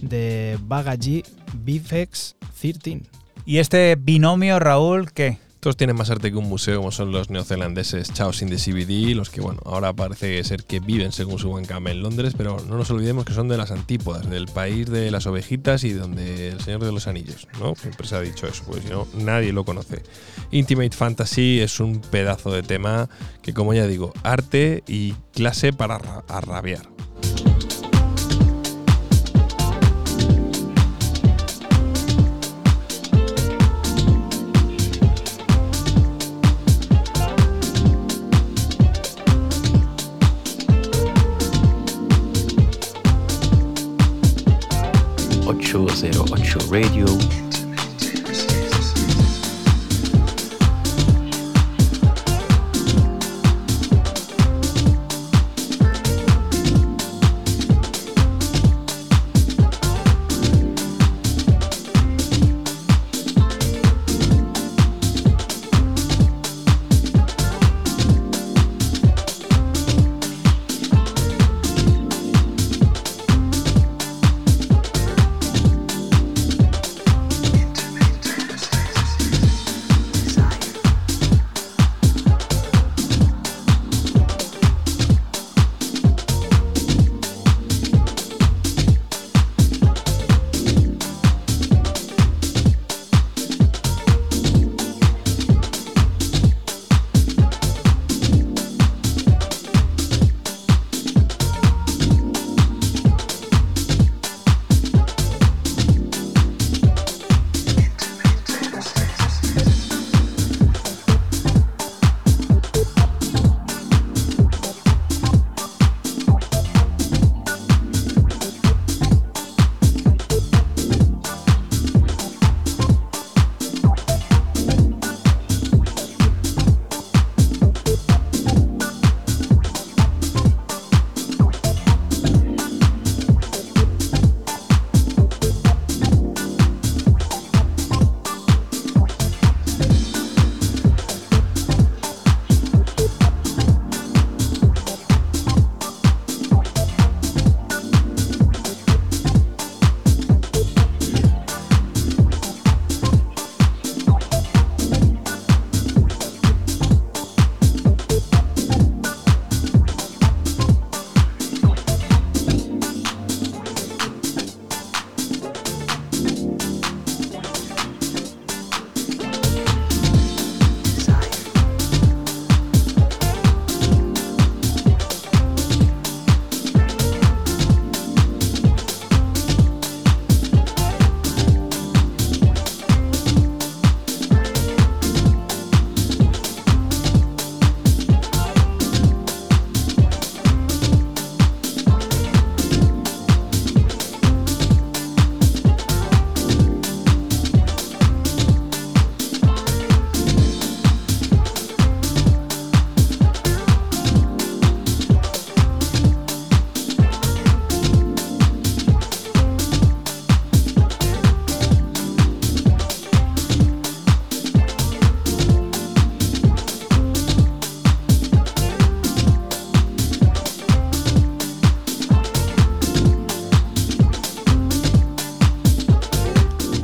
[0.00, 1.26] de Vaga G
[1.62, 3.02] Bifex 13.
[3.44, 5.49] ¿Y este binomio, Raúl, qué?
[5.60, 9.14] Estos tienen más arte que un museo, como son los neozelandeses Chaos in the CBD,
[9.14, 12.56] los que, bueno, ahora parece ser que viven según su buen cama en Londres, pero
[12.66, 16.48] no nos olvidemos que son de las antípodas, del país de las ovejitas y donde
[16.48, 17.74] el Señor de los Anillos, ¿no?
[17.74, 20.02] Siempre se ha dicho eso, porque si no, nadie lo conoce.
[20.50, 23.10] Intimate Fantasy es un pedazo de tema
[23.42, 26.88] que, como ya digo, arte y clase para ra- arrabiar.
[45.70, 47.06] Ocho zero ocho Radio.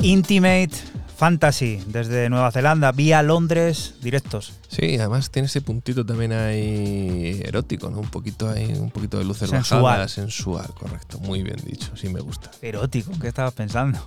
[0.07, 0.69] Intimate
[1.17, 4.53] Fantasy desde Nueva Zelanda, vía Londres, directos.
[4.69, 7.99] Sí, además tiene ese puntito también ahí erótico, ¿no?
[7.99, 9.81] Un poquito ahí, un poquito de luces Sensual.
[9.81, 11.19] bajadas, sensual, correcto.
[11.19, 12.51] Muy bien dicho, sí me gusta.
[12.61, 13.99] Erótico, ¿qué estabas pensando?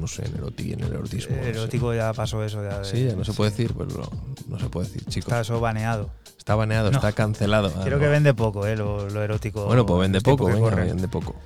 [0.00, 1.36] No sé, en erótico y en el erotismo.
[1.36, 1.50] no sé.
[1.50, 2.62] Erótico ya pasó eso.
[2.62, 4.08] Ya de- Sí, ya no se puede decir, pero no,
[4.48, 5.28] no se puede decir, chicos.
[5.28, 6.10] Está eso baneado.
[6.38, 6.96] Está baneado, No.
[6.96, 7.72] está cancelado.
[7.76, 8.02] Ah, Creo no.
[8.04, 9.66] que vende poco, eh, lo, lo erótico.
[9.66, 11.36] Bueno, pues vende poco, venga, vende poco.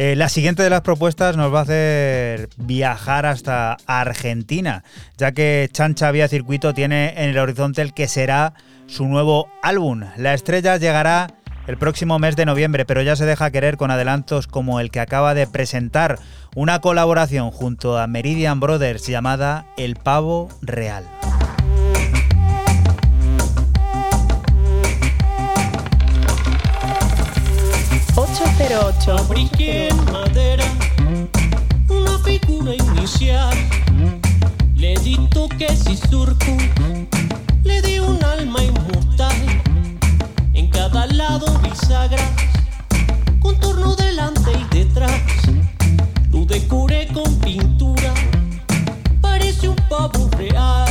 [0.00, 4.84] Eh, la siguiente de las propuestas nos va a hacer viajar hasta Argentina,
[5.16, 8.54] ya que Chancha Vía Circuito tiene en el horizonte el que será
[8.86, 10.04] su nuevo álbum.
[10.16, 11.34] La estrella llegará
[11.66, 15.00] el próximo mes de noviembre, pero ya se deja querer con adelantos como el que
[15.00, 16.20] acaba de presentar,
[16.54, 21.06] una colaboración junto a Meridian Brothers llamada El Pavo Real.
[28.88, 29.18] 808.
[29.18, 30.64] Fabriqué en madera
[31.90, 33.54] una figura inicial.
[34.76, 36.56] Le di toques y surco,
[37.64, 39.36] le di un alma inmortal.
[40.54, 42.30] En cada lado bisagras,
[43.40, 45.20] contorno delante y detrás.
[46.30, 48.14] Lo decoré con pintura,
[49.20, 50.87] parece un pavo real.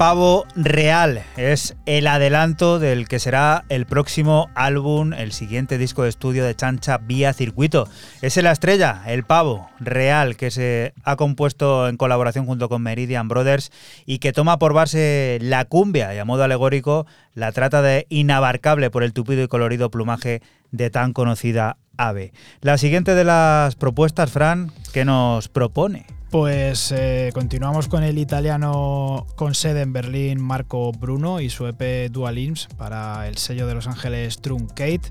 [0.00, 6.08] Pavo Real es el adelanto del que será el próximo álbum, el siguiente disco de
[6.08, 7.86] estudio de Chancha vía circuito.
[8.22, 13.28] Es la estrella, El Pavo Real, que se ha compuesto en colaboración junto con Meridian
[13.28, 13.72] Brothers
[14.06, 17.04] y que toma por base la cumbia y a modo alegórico
[17.34, 20.40] la trata de inabarcable por el tupido y colorido plumaje
[20.70, 22.32] de tan conocida ave.
[22.62, 26.19] La siguiente de las propuestas, Fran, que nos propone.
[26.30, 32.08] Pues eh, continuamos con el italiano con sede en Berlín Marco Bruno y su EP
[32.08, 35.02] Dual Imps para el sello de Los Ángeles Truncate.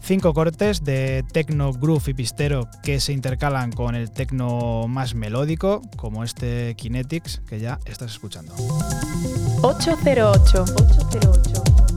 [0.00, 5.82] Cinco cortes de techno, groove y pistero que se intercalan con el techno más melódico,
[5.96, 8.54] como este Kinetics que ya estás escuchando.
[9.62, 10.62] 808.
[10.62, 11.89] 808.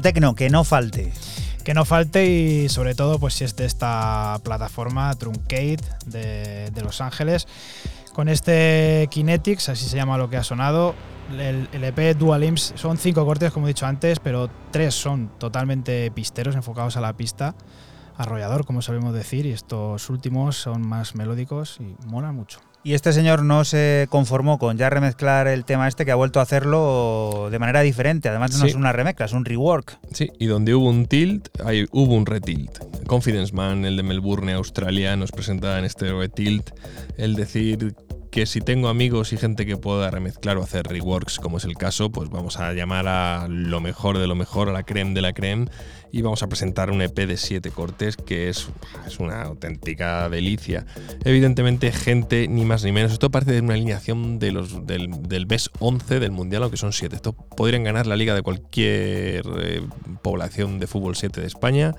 [0.00, 1.12] Tecno, que no falte.
[1.64, 6.82] Que no falte y sobre todo pues si es de esta plataforma Truncate de, de
[6.82, 7.46] Los Ángeles
[8.18, 10.94] con este Kinetics, así se llama lo que ha sonado.
[11.30, 15.30] El, el EP Dual Imps son cinco cortes como he dicho antes, pero tres son
[15.38, 17.54] totalmente pisteros enfocados a la pista.
[18.16, 22.58] Arrollador, como sabemos decir, y estos últimos son más melódicos y molan mucho.
[22.88, 26.40] Y este señor no se conformó con ya remezclar el tema este, que ha vuelto
[26.40, 28.30] a hacerlo de manera diferente.
[28.30, 28.68] Además, no Sí.
[28.68, 29.98] es una remezcla, es un rework.
[30.14, 32.78] Sí, y donde hubo un tilt, ahí hubo un retilt.
[33.06, 36.70] Confidence Man, el de Melbourne, Australia, nos presenta en este retilt
[37.18, 37.94] el decir
[38.30, 41.76] que si tengo amigos y gente que pueda remezclar o hacer reworks, como es el
[41.76, 45.22] caso, pues vamos a llamar a lo mejor de lo mejor, a la creme de
[45.22, 45.66] la creme,
[46.10, 48.68] y vamos a presentar un EP de siete cortes que es,
[49.06, 50.86] es una auténtica delicia.
[51.24, 53.12] Evidentemente, gente ni más ni menos.
[53.12, 56.92] Esto parece de una alineación de los, del, del BES 11 del Mundial, aunque son
[56.92, 57.16] 7.
[57.16, 59.82] Esto podrían ganar la liga de cualquier eh,
[60.22, 61.94] población de fútbol 7 de España.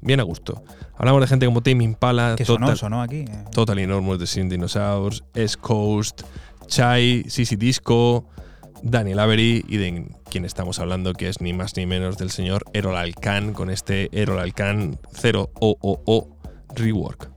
[0.00, 0.62] Bien a gusto.
[0.96, 3.20] Hablamos de gente como Tame Impala, Que sonó, sonó aquí.
[3.20, 3.44] eh.
[3.52, 6.22] Total Enormous de Sin Dinosaurs, S Coast,
[6.66, 8.26] Chai, Sisi Disco,
[8.82, 12.64] Daniel Avery y de quien estamos hablando, que es ni más ni menos del señor
[12.72, 16.28] Erol Alcan con este Erol Alcan 0OOO
[16.76, 17.30] Rework.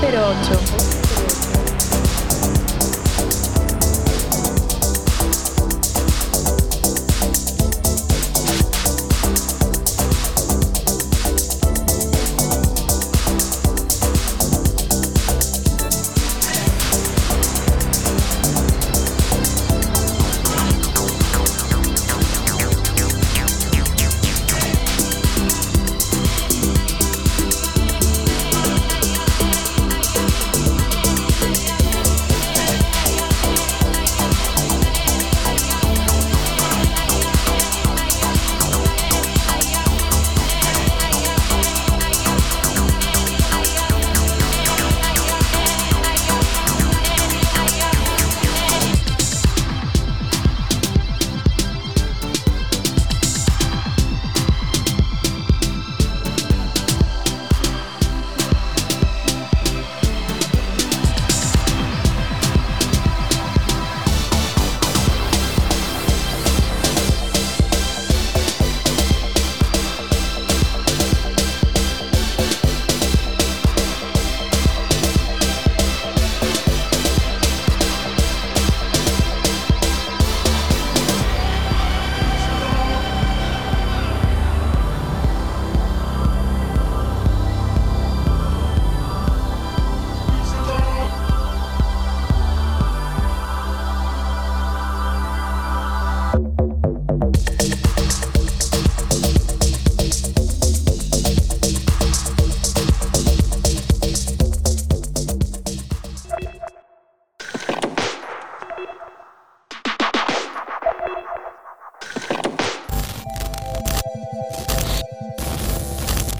[0.00, 0.85] Pero ocho.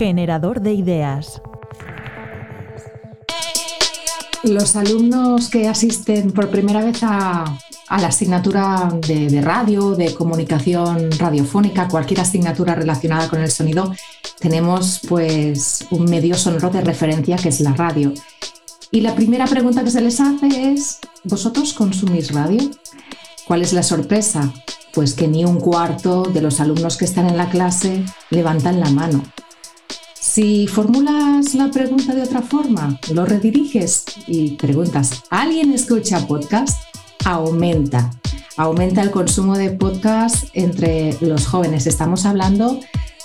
[0.07, 1.43] Generador de ideas.
[4.45, 7.45] Los alumnos que asisten por primera vez a,
[7.91, 13.93] la asignatura de, de radio, de comunicación radiofónica, cualquier asignatura relacionada con el sonido,
[14.39, 18.15] tenemos pues un medio sonoro de referencia que es la radio.
[18.93, 22.61] Y la primera pregunta que se les hace es, ¿vosotros consumís radio?
[23.45, 24.53] ¿Cuál es la sorpresa?
[24.95, 28.91] Pues que ni un cuarto de los alumnos que están en la clase levantan la
[28.91, 29.24] mano.
[30.37, 36.79] Si formulas la pregunta de otra forma, lo rediriges y preguntas, ¿alguien escucha podcast?
[37.25, 38.11] Aumenta.
[38.59, 41.87] Aumenta el consumo de podcast entre los jóvenes.
[41.87, 42.81] Estamos hablando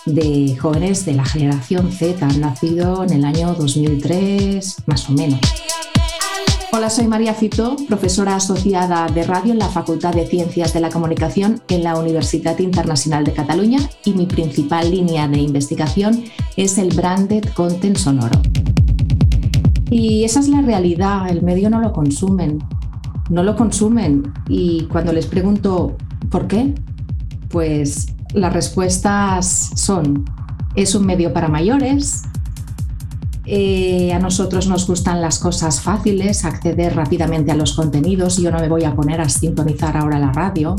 [0.06, 5.42] de jóvenes de la generación Z, han nacido en el año 2003, más o menos.
[6.74, 10.90] Hola, soy María Fito, profesora asociada de radio en la Facultad de Ciencias de la
[10.90, 16.24] Comunicación en la Universidad Internacional de Cataluña y mi principal línea de investigación
[16.56, 18.42] es el branded content sonoro.
[19.90, 22.60] Y esa es la realidad, el medio no lo consumen,
[23.30, 25.98] no lo consumen y cuando les pregunto
[26.30, 26.74] ¿por qué?
[27.50, 30.24] Pues las respuestas son,
[30.78, 32.24] es un medio para mayores,
[33.46, 38.60] eh, a nosotros nos gustan las cosas fáciles, acceder rápidamente a los contenidos, yo no
[38.60, 40.76] me voy a poner a sintonizar ahora la radio.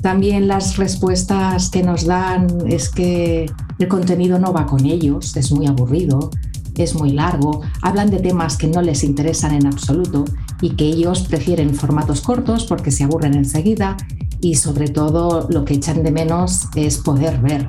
[0.00, 3.46] También las respuestas que nos dan es que
[3.78, 6.30] el contenido no va con ellos, es muy aburrido,
[6.76, 10.24] es muy largo, hablan de temas que no les interesan en absoluto
[10.60, 13.96] y que ellos prefieren formatos cortos porque se aburren enseguida
[14.40, 17.68] y sobre todo lo que echan de menos es poder ver.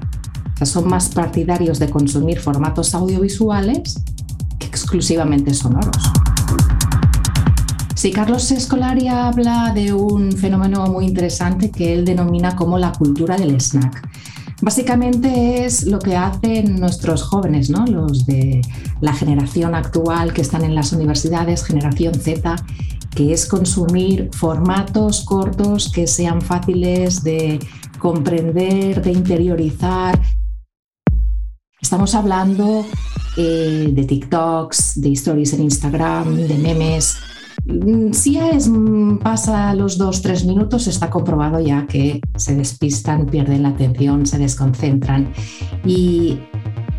[0.65, 3.95] Son más partidarios de consumir formatos audiovisuales
[4.60, 6.11] que exclusivamente sonoros.
[7.95, 13.38] Sí, Carlos Escolari habla de un fenómeno muy interesante que él denomina como la cultura
[13.38, 14.10] del snack.
[14.61, 17.85] Básicamente es lo que hacen nuestros jóvenes, ¿no?
[17.85, 18.61] los de
[19.02, 22.56] la generación actual que están en las universidades, generación Z,
[23.14, 27.60] que es consumir formatos cortos que sean fáciles de
[27.99, 30.22] comprender, de interiorizar.
[31.84, 32.85] Estamos hablando
[33.35, 37.18] eh, de TikToks, de stories en Instagram, de memes.
[37.65, 43.26] Mm, Si es, mm, pasa los dos, tres minutos, está comprobado ya que se despistan,
[43.26, 45.34] pierden la atención, se desconcentran.
[45.85, 46.39] Y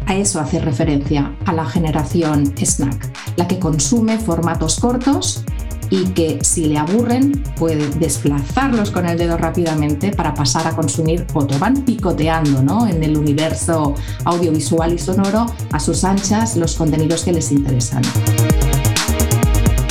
[0.07, 5.45] a eso hace referencia a la generación snack, la que consume formatos cortos
[5.91, 11.27] y que si le aburren puede desplazarlos con el dedo rápidamente para pasar a consumir
[11.35, 11.59] otro.
[11.59, 12.87] Van picoteando ¿no?
[12.87, 13.95] en el universo
[14.25, 18.03] audiovisual y sonoro a sus anchas los contenidos que les interesan.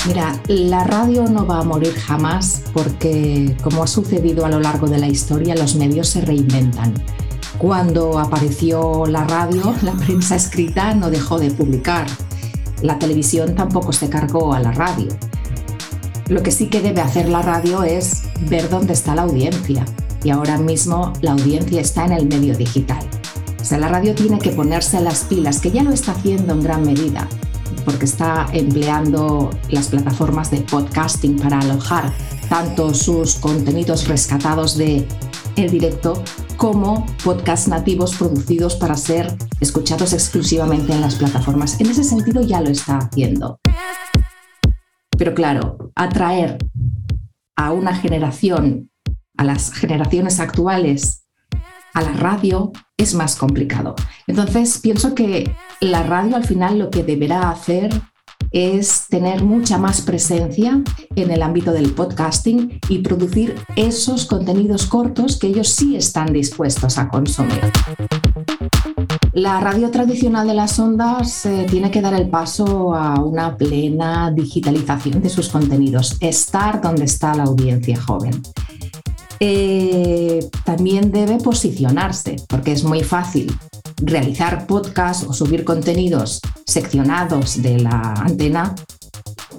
[0.06, 4.88] Mira, la radio no va a morir jamás porque, como ha sucedido a lo largo
[4.88, 6.94] de la historia, los medios se reinventan.
[7.58, 12.08] Cuando apareció la radio, la prensa escrita no dejó de publicar.
[12.82, 15.08] La televisión tampoco se cargó a la radio.
[16.34, 19.86] Lo que sí que debe hacer la radio es ver dónde está la audiencia.
[20.24, 23.08] Y ahora mismo la audiencia está en el medio digital.
[23.62, 26.64] O sea, la radio tiene que ponerse las pilas, que ya lo está haciendo en
[26.64, 27.28] gran medida,
[27.86, 32.12] porque está empleando las plataformas de podcasting para alojar
[32.50, 35.08] tanto sus contenidos rescatados de
[35.56, 36.24] el directo
[36.58, 41.80] como podcasts nativos producidos para ser escuchados exclusivamente en las plataformas.
[41.80, 43.60] En ese sentido ya lo está haciendo.
[45.18, 46.58] Pero claro, atraer
[47.56, 48.90] a una generación,
[49.38, 51.26] a las generaciones actuales,
[51.94, 53.96] a la radio es más complicado.
[54.28, 57.92] Entonces, pienso que la radio al final lo que deberá hacer
[58.52, 60.82] es tener mucha más presencia
[61.16, 66.98] en el ámbito del podcasting y producir esos contenidos cortos que ellos sí están dispuestos
[66.98, 67.62] a consumir.
[69.34, 74.30] La radio tradicional de las ondas eh, tiene que dar el paso a una plena
[74.30, 78.44] digitalización de sus contenidos, estar donde está la audiencia joven.
[79.40, 83.52] Eh, también debe posicionarse, porque es muy fácil
[83.98, 88.76] realizar podcasts o subir contenidos seccionados de la antena,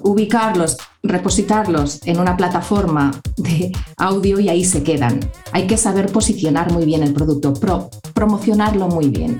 [0.03, 0.77] ubicarlos,
[1.07, 5.19] repositarlos en una plataforma de audio y ahí se quedan.
[5.51, 9.37] Hay que saber posicionar muy bien el producto, pro, promocionarlo muy bien.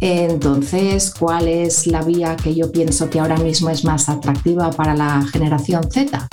[0.00, 4.94] Entonces, ¿cuál es la vía que yo pienso que ahora mismo es más atractiva para
[4.94, 6.28] la generación Z?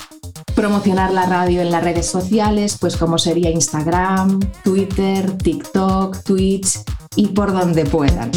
[0.56, 6.80] Promocionar la radio en las redes sociales, pues como sería Instagram, Twitter, TikTok, Twitch
[7.16, 8.32] y por donde puedan.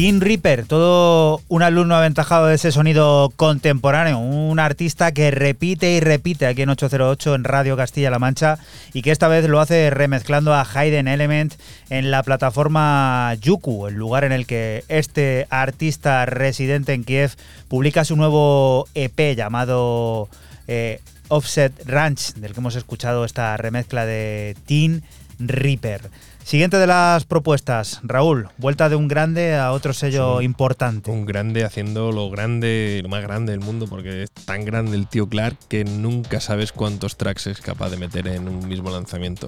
[0.03, 6.01] Teen Reaper, todo un alumno aventajado de ese sonido contemporáneo, un artista que repite y
[6.01, 8.59] repite aquí en 808 en Radio Castilla-La Mancha
[8.91, 11.53] y que esta vez lo hace remezclando a Hayden Element
[11.89, 17.31] en la plataforma Yuku, el lugar en el que este artista residente en Kiev
[17.69, 20.27] publica su nuevo EP llamado
[20.67, 20.99] eh,
[21.29, 25.01] Offset Ranch, del que hemos escuchado esta remezcla de Teen
[25.39, 26.09] Reaper.
[26.43, 30.45] Siguiente de las propuestas, Raúl, vuelta de un grande a otro sello Sí.
[30.45, 31.09] importante.
[31.09, 35.07] Un grande haciendo lo grande, lo más grande del mundo, porque es tan grande el
[35.07, 39.47] tío Clark que nunca sabes cuántos tracks es capaz de meter en un mismo lanzamiento.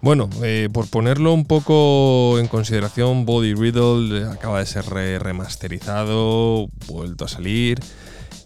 [0.00, 6.68] Bueno, eh, por ponerlo un poco en consideración, Body Riddle acaba de ser re- remasterizado,
[6.86, 7.80] vuelto a salir.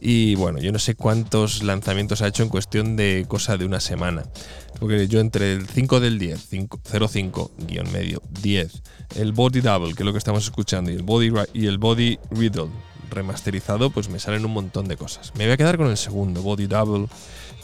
[0.04, 3.78] Y bueno, yo no sé cuántos lanzamientos ha hecho en cuestión de cosa de una
[3.78, 4.24] semana.
[4.80, 8.82] Porque yo entre el 5 del 10, 5, 05, guion medio, 10,
[9.14, 12.18] el Body Double, que es lo que estamos escuchando, y el Body, y el body
[12.32, 12.70] Riddle
[13.10, 15.32] remasterizado, pues me salen un montón de cosas.
[15.36, 17.06] Me voy a quedar con el segundo, Body Double,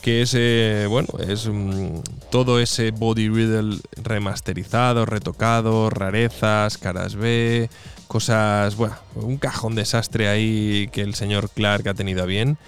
[0.01, 7.69] que es, eh, bueno, es mm, todo ese Body Riddle remasterizado, retocado, rarezas, caras B,
[8.09, 12.59] cosas, bueno, un cajón desastre ahí que el señor Clark ha tenido a bien.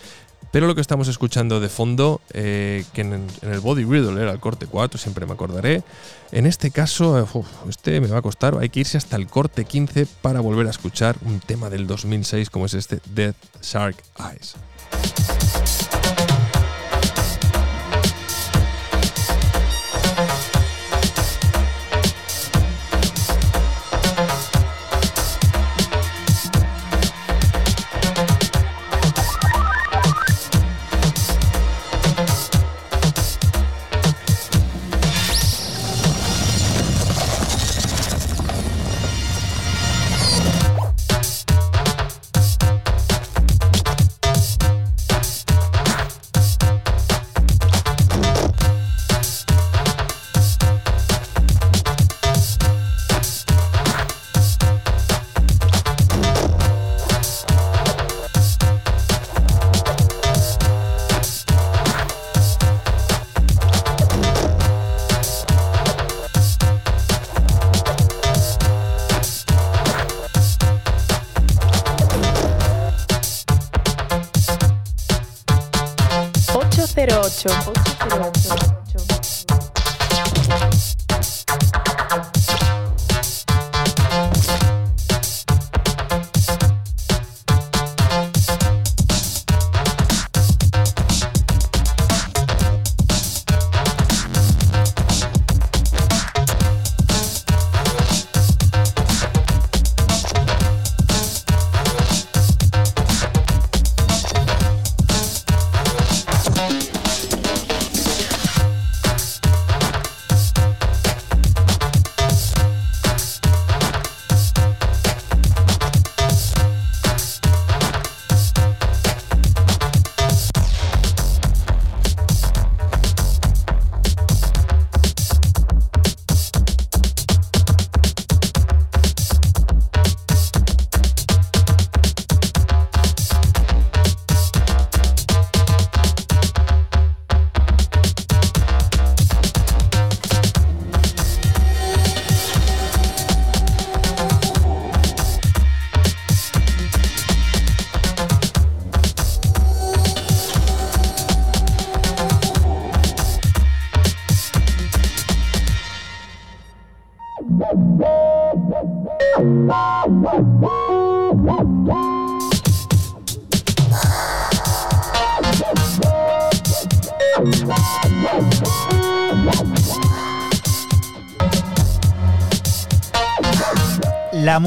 [0.53, 4.41] Pero lo que estamos escuchando de fondo, eh, que en, el Body Riddle era el
[4.41, 5.85] corte 4, siempre me acordaré.
[6.33, 9.65] En este caso, eh, este me va a costar, hay que irse hasta el corte
[9.65, 14.57] 15 para volver a escuchar un tema del 2006 como es este Death Shark Eyes.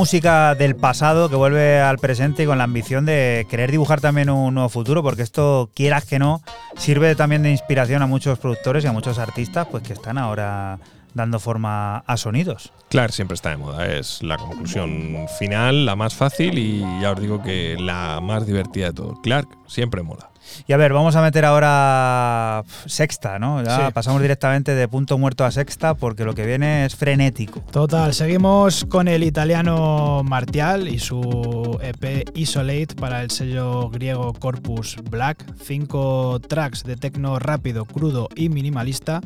[0.04, 4.30] Música del pasado que vuelve al presente y con la ambición de querer dibujar también
[4.30, 6.42] un nuevo futuro, porque esto, quieras que no,
[6.76, 10.78] sirve también de inspiración a muchos productores y a muchos artistas pues que están ahora
[11.14, 12.74] dando forma a sonidos.
[12.90, 17.22] Clark siempre está de moda, es la conclusión final, la más fácil y ya os
[17.22, 19.22] digo que la más divertida de todo.
[19.22, 20.33] Clark siempre mola.
[20.68, 23.64] Y a ver, vamos a meter ahora sexta, ¿no?
[23.64, 23.94] Ya Sí.
[23.94, 27.62] pasamos directamente de punto muerto a sexta porque lo que viene es frenético.
[27.72, 34.98] Total, seguimos con el italiano Martial y su EP Isolate para el sello griego Corpus
[35.10, 35.44] Black.
[35.62, 39.22] Cinco tracks de tecno rápido, crudo y minimalista,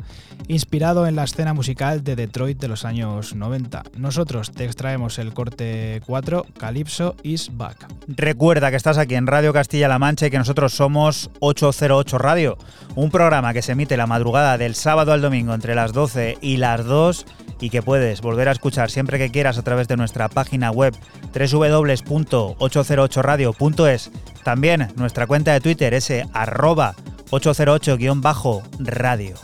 [0.48, 3.82] inspirado en la escena musical de Detroit de los años 90.
[3.96, 7.86] Nosotros te extraemos el corte 4, Calypso is Back.
[8.08, 12.58] Recuerda que estás aquí en Radio Castilla-La Mancha y que nosotros somos 808 Radio,
[12.94, 16.58] un programa que se emite la madrugada del sábado al domingo entre las 12 y
[16.58, 17.26] las 2
[17.60, 20.94] y que puedes volver a escuchar siempre que quieras a través de nuestra página web
[21.32, 24.10] www.808radio.es.
[24.44, 26.94] También nuestra cuenta de Twitter es arroba
[27.30, 29.34] 808-radio.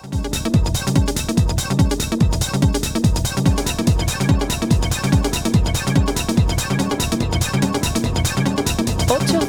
[9.08, 9.40] Ocho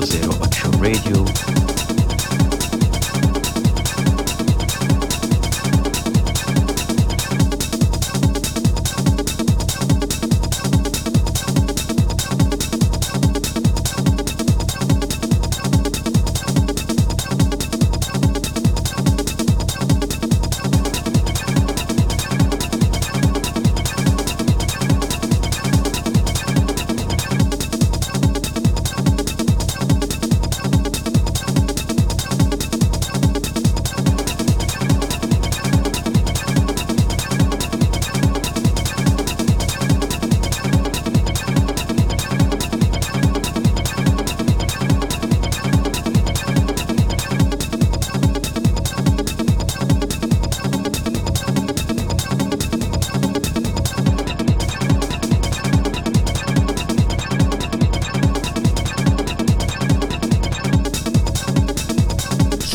[0.00, 1.57] Radio.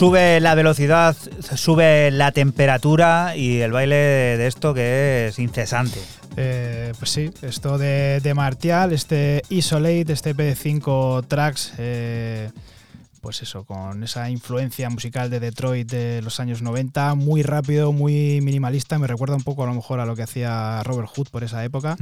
[0.04, 1.16] Sube la velocidad,
[1.56, 5.98] sube la temperatura y el baile de esto que es incesante.
[6.36, 12.52] Eh, pues sí, esto de, de Martial, este Isolate, este P5 tracks, eh,
[13.22, 18.42] pues eso, con esa influencia musical de Detroit de los años 90, muy rápido, muy
[18.42, 21.46] minimalista, me recuerda un poco a lo mejor a lo que hacía Robert Hood por
[21.46, 21.96] esa época.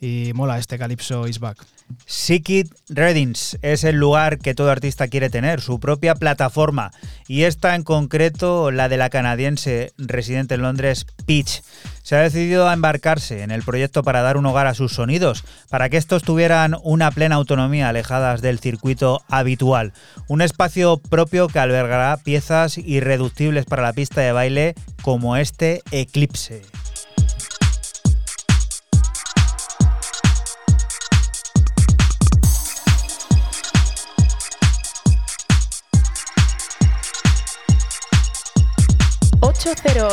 [0.00, 1.64] Y mola este Calypso is back.
[2.04, 6.90] Seekit Readings es el lugar que todo artista quiere tener, su propia plataforma.
[7.28, 11.62] Y esta en concreto, la de la canadiense residente en Londres, Peach.
[12.02, 15.44] Se ha decidido a embarcarse en el proyecto para dar un hogar a sus sonidos,
[15.68, 19.92] para que estos tuvieran una plena autonomía alejadas del circuito habitual.
[20.26, 26.62] Un espacio propio que albergará piezas irreductibles para la pista de baile como este Eclipse.
[39.58, 40.08] Ocho cero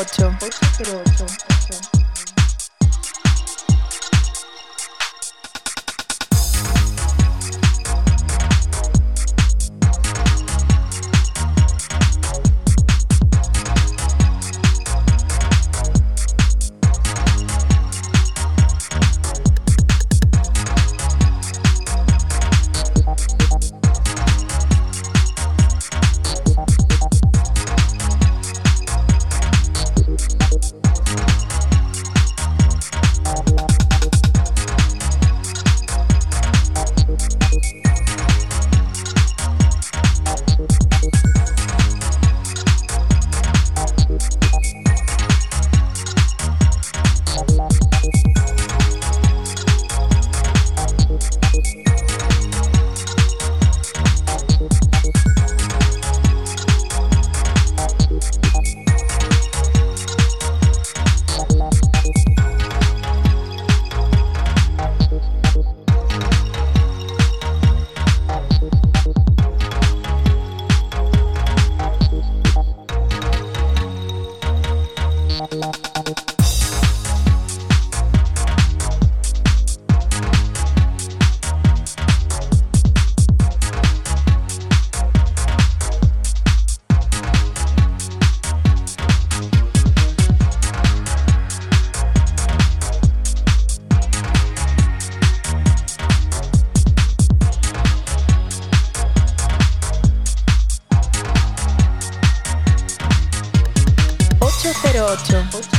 [105.16, 105.75] ocho.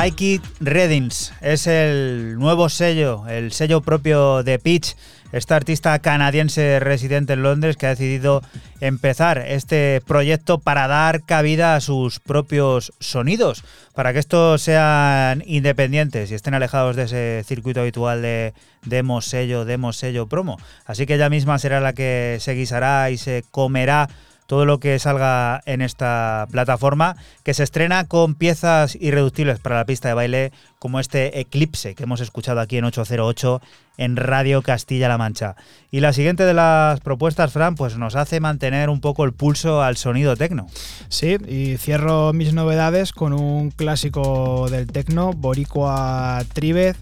[0.00, 4.96] Psychic Readings es el nuevo sello, el sello propio de Peach,
[5.30, 8.40] esta artista canadiense residente en Londres que ha decidido
[8.80, 13.62] empezar este proyecto para dar cabida a sus propios sonidos,
[13.94, 18.54] para que estos sean independientes y estén alejados de ese circuito habitual de
[18.86, 20.58] demo sello, demo sello, promo.
[20.86, 24.08] Así que ella misma será la que se guisará y se comerá
[24.50, 27.14] todo lo que salga en esta plataforma,
[27.44, 32.02] que se estrena con piezas irreductibles para la pista de baile, como este Eclipse que
[32.02, 33.62] hemos escuchado aquí en 808
[33.96, 35.54] en Radio Castilla-La Mancha.
[35.92, 39.84] Y la siguiente de las propuestas, Fran, pues nos hace mantener un poco el pulso
[39.84, 40.66] al sonido tecno.
[41.08, 46.96] Sí, y cierro mis novedades con un clásico del tecno, Boricua Tribez.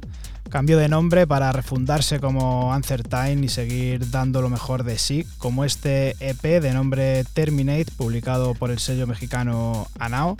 [0.50, 2.74] Cambió de nombre para refundarse como
[3.10, 8.54] Time y seguir dando lo mejor de sí, como este EP de nombre Terminate, publicado
[8.54, 10.36] por el sello mexicano Anao,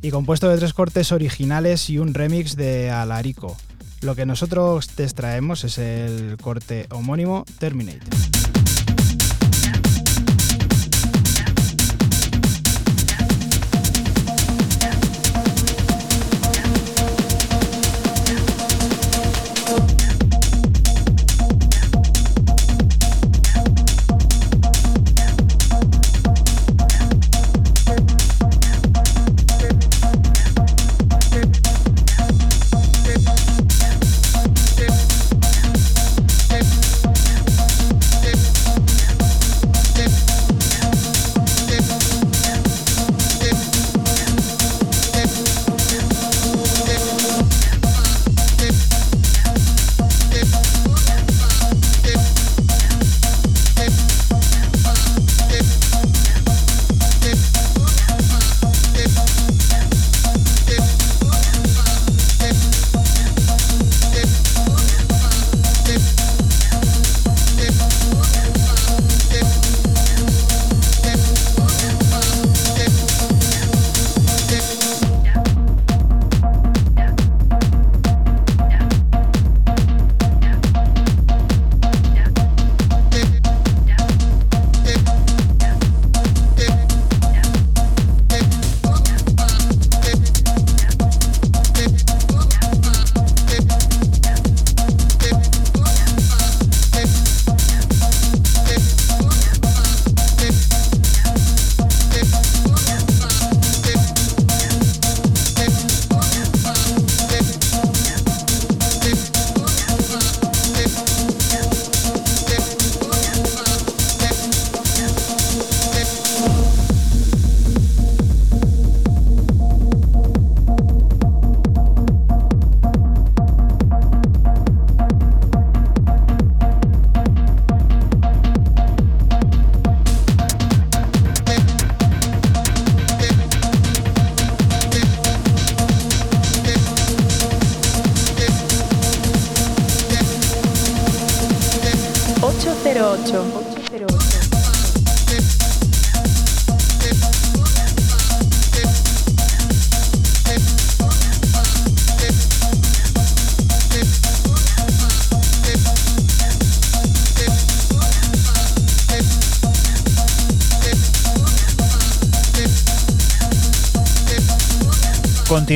[0.00, 3.56] y compuesto de tres cortes originales y un remix de Alarico.
[4.00, 8.57] Lo que nosotros te extraemos es el corte homónimo Terminate.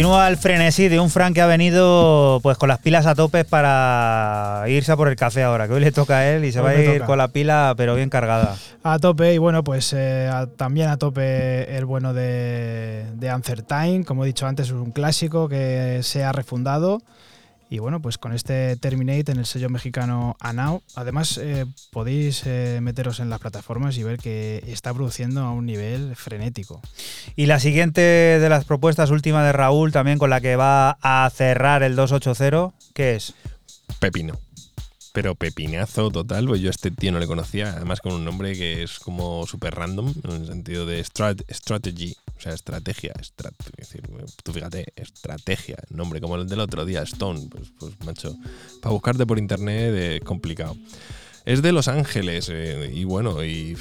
[0.02, 3.44] Continúa el frenesí de un Frank que ha venido pues con las pilas a tope
[3.44, 6.58] para irse a por el café ahora, que hoy le toca a él y se
[6.58, 7.06] Hoy va a ir toca.
[7.06, 8.56] con la pila pero bien cargada.
[8.82, 14.04] A tope, y bueno, pues eh, a- también a tope el bueno de, de Time,
[14.04, 17.00] como he dicho antes, es un clásico que se ha refundado.
[17.72, 22.80] Y bueno, pues con este Terminate en el sello mexicano Anao, además eh, podéis eh,
[22.82, 26.82] meteros en las plataformas y ver que está produciendo a un nivel frenético.
[27.34, 31.30] Y la siguiente de las propuestas, última de Raúl, también con la que va a
[31.30, 33.32] cerrar el 280, ¿qué es?
[34.00, 34.38] Pepino.
[35.14, 38.52] Pero pepinazo total, pues yo a este tío no le conocía, además con un nombre
[38.52, 43.88] que es como súper random, en el sentido de strat- strategy, sea, estrategia, strat- es
[43.88, 44.02] decir,
[44.42, 48.36] tú fíjate, estrategia, nombre como el del otro día, Stone, pues, pues macho,
[48.80, 50.76] para buscarte por internet es complicado.
[51.44, 53.76] Es de Los Ángeles, eh, y bueno, y,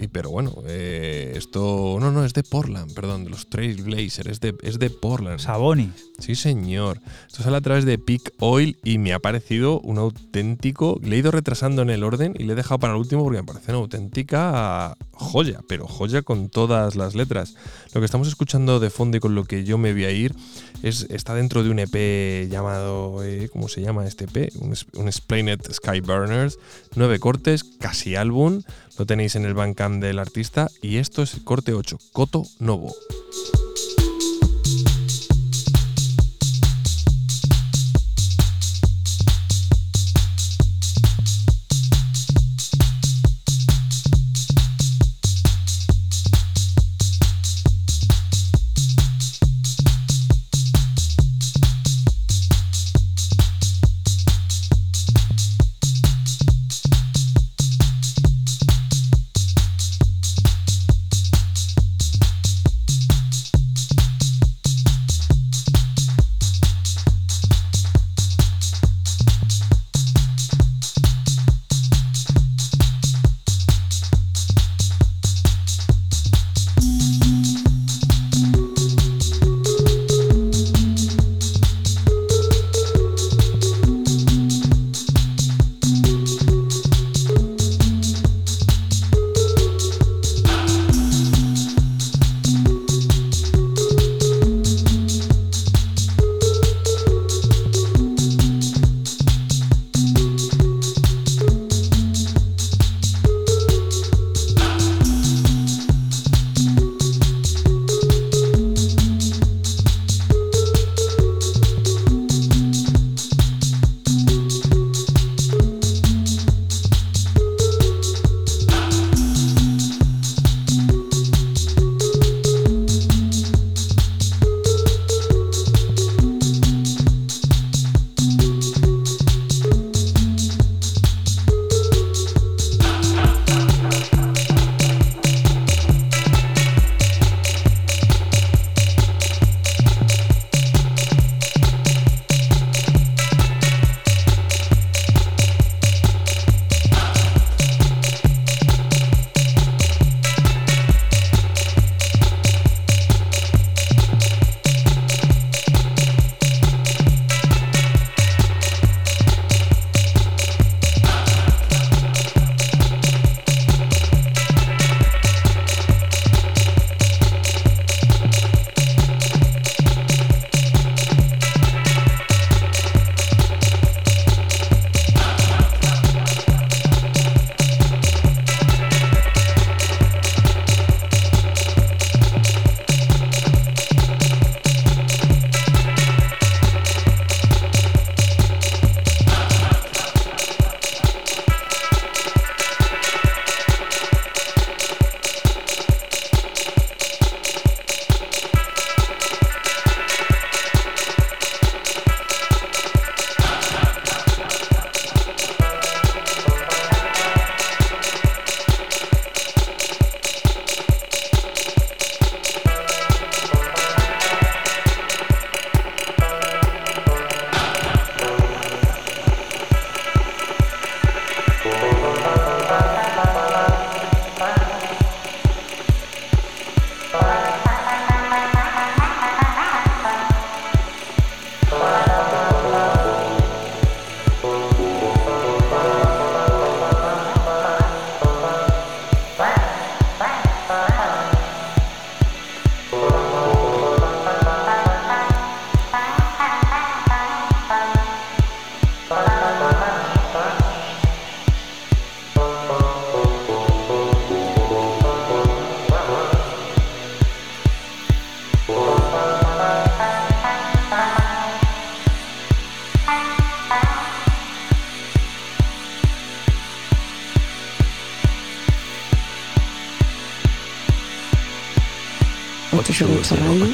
[0.00, 4.40] y pero bueno, eh, esto, no, no, es de Portland, perdón, de los Trailblazers, es
[4.40, 5.38] de, es de Portland.
[5.40, 5.92] Saboni.
[6.18, 7.00] Sí, señor.
[7.26, 10.98] Esto sale a través de Peak Oil y me ha parecido un auténtico.
[11.02, 13.42] Le he ido retrasando en el orden y le he dejado para el último porque
[13.42, 17.54] me parece una auténtica joya, pero joya con todas las letras.
[17.92, 20.34] Lo que estamos escuchando de fondo y con lo que yo me voy a ir
[20.82, 23.22] es, está dentro de un EP llamado.
[23.24, 24.52] eh, ¿Cómo se llama este EP?
[24.56, 25.08] Un, un
[25.72, 26.58] Skyburners.
[26.94, 28.62] Nueve cortes, casi álbum.
[28.98, 30.68] Lo tenéis en el Bandcamp del artista.
[30.82, 32.94] Y esto es el corte 8, Coto Novo.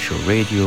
[0.07, 0.67] 808 Radio.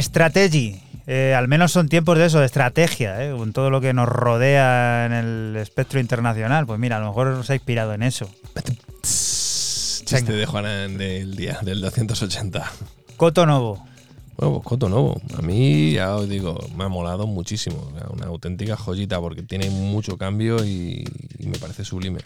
[0.00, 0.80] Strategy.
[1.06, 4.08] Eh, al menos son tiempos de eso, de estrategia, eh, con todo lo que nos
[4.08, 6.66] rodea en el espectro internacional.
[6.66, 8.30] Pues mira, a lo mejor os ha inspirado en eso.
[9.02, 12.70] Chiste de Juana del día, del 280.
[13.16, 13.84] Coto Novo.
[14.36, 15.20] Bueno, pues Coto Novo.
[15.36, 17.92] A mí, ya os digo, me ha molado muchísimo.
[18.10, 21.04] Una auténtica joyita porque tiene mucho cambio y
[21.50, 22.20] me parece sublime.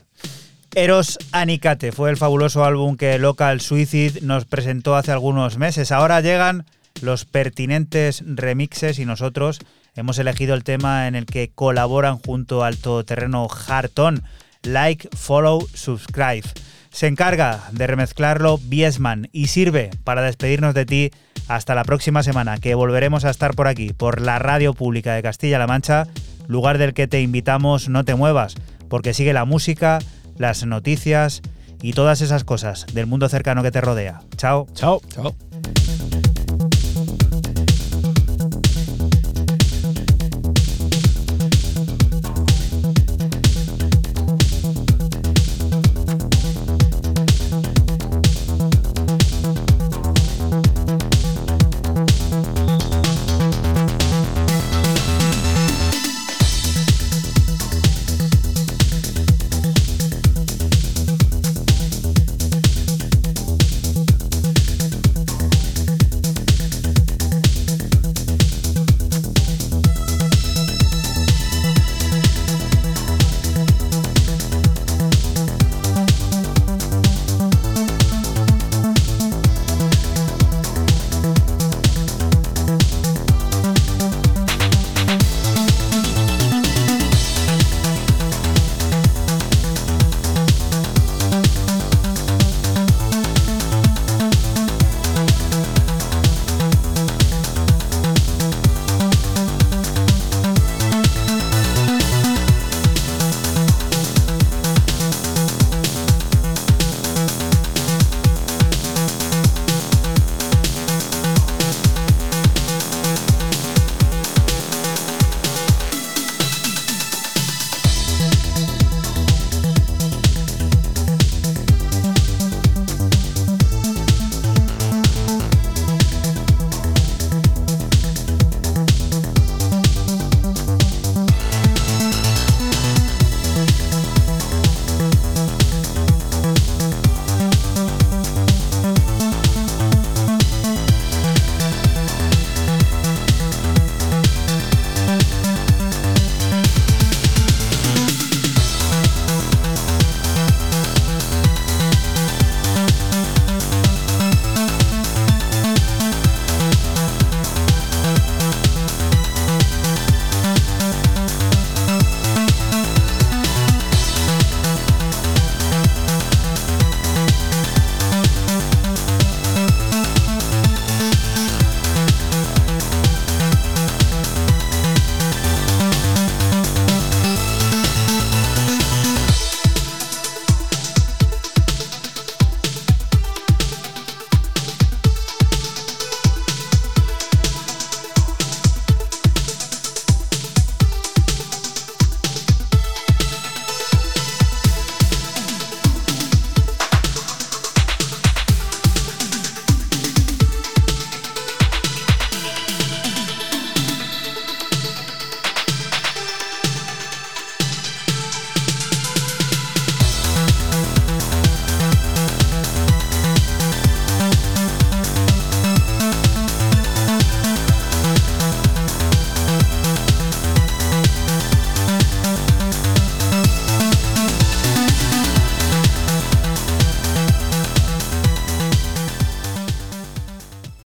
[0.75, 5.93] Eros Anicate fue el fabuloso álbum que Local Suicide nos presentó hace algunos meses.
[5.93, 6.65] Ahora llegan
[7.01, 9.61] los pertinentes remixes y nosotros
[9.95, 14.23] hemos elegido el tema en el que colaboran junto al todoterreno Harton.
[14.63, 16.49] Like, follow, subscribe.
[16.91, 21.11] Se encarga de remezclarlo Biesman y sirve para despedirnos de ti
[21.49, 25.23] hasta la próxima semana, que volveremos a estar por aquí, por la radio pública de
[25.23, 26.07] Castilla-La Mancha,
[26.47, 28.55] lugar del que te invitamos no te muevas,
[28.95, 29.99] porque sigue la música,
[30.39, 31.43] las noticias
[31.83, 34.21] y todas esas cosas del mundo cercano que te rodea.
[34.37, 34.69] Chao.
[34.73, 35.03] Chao.
[35.09, 35.35] Chao.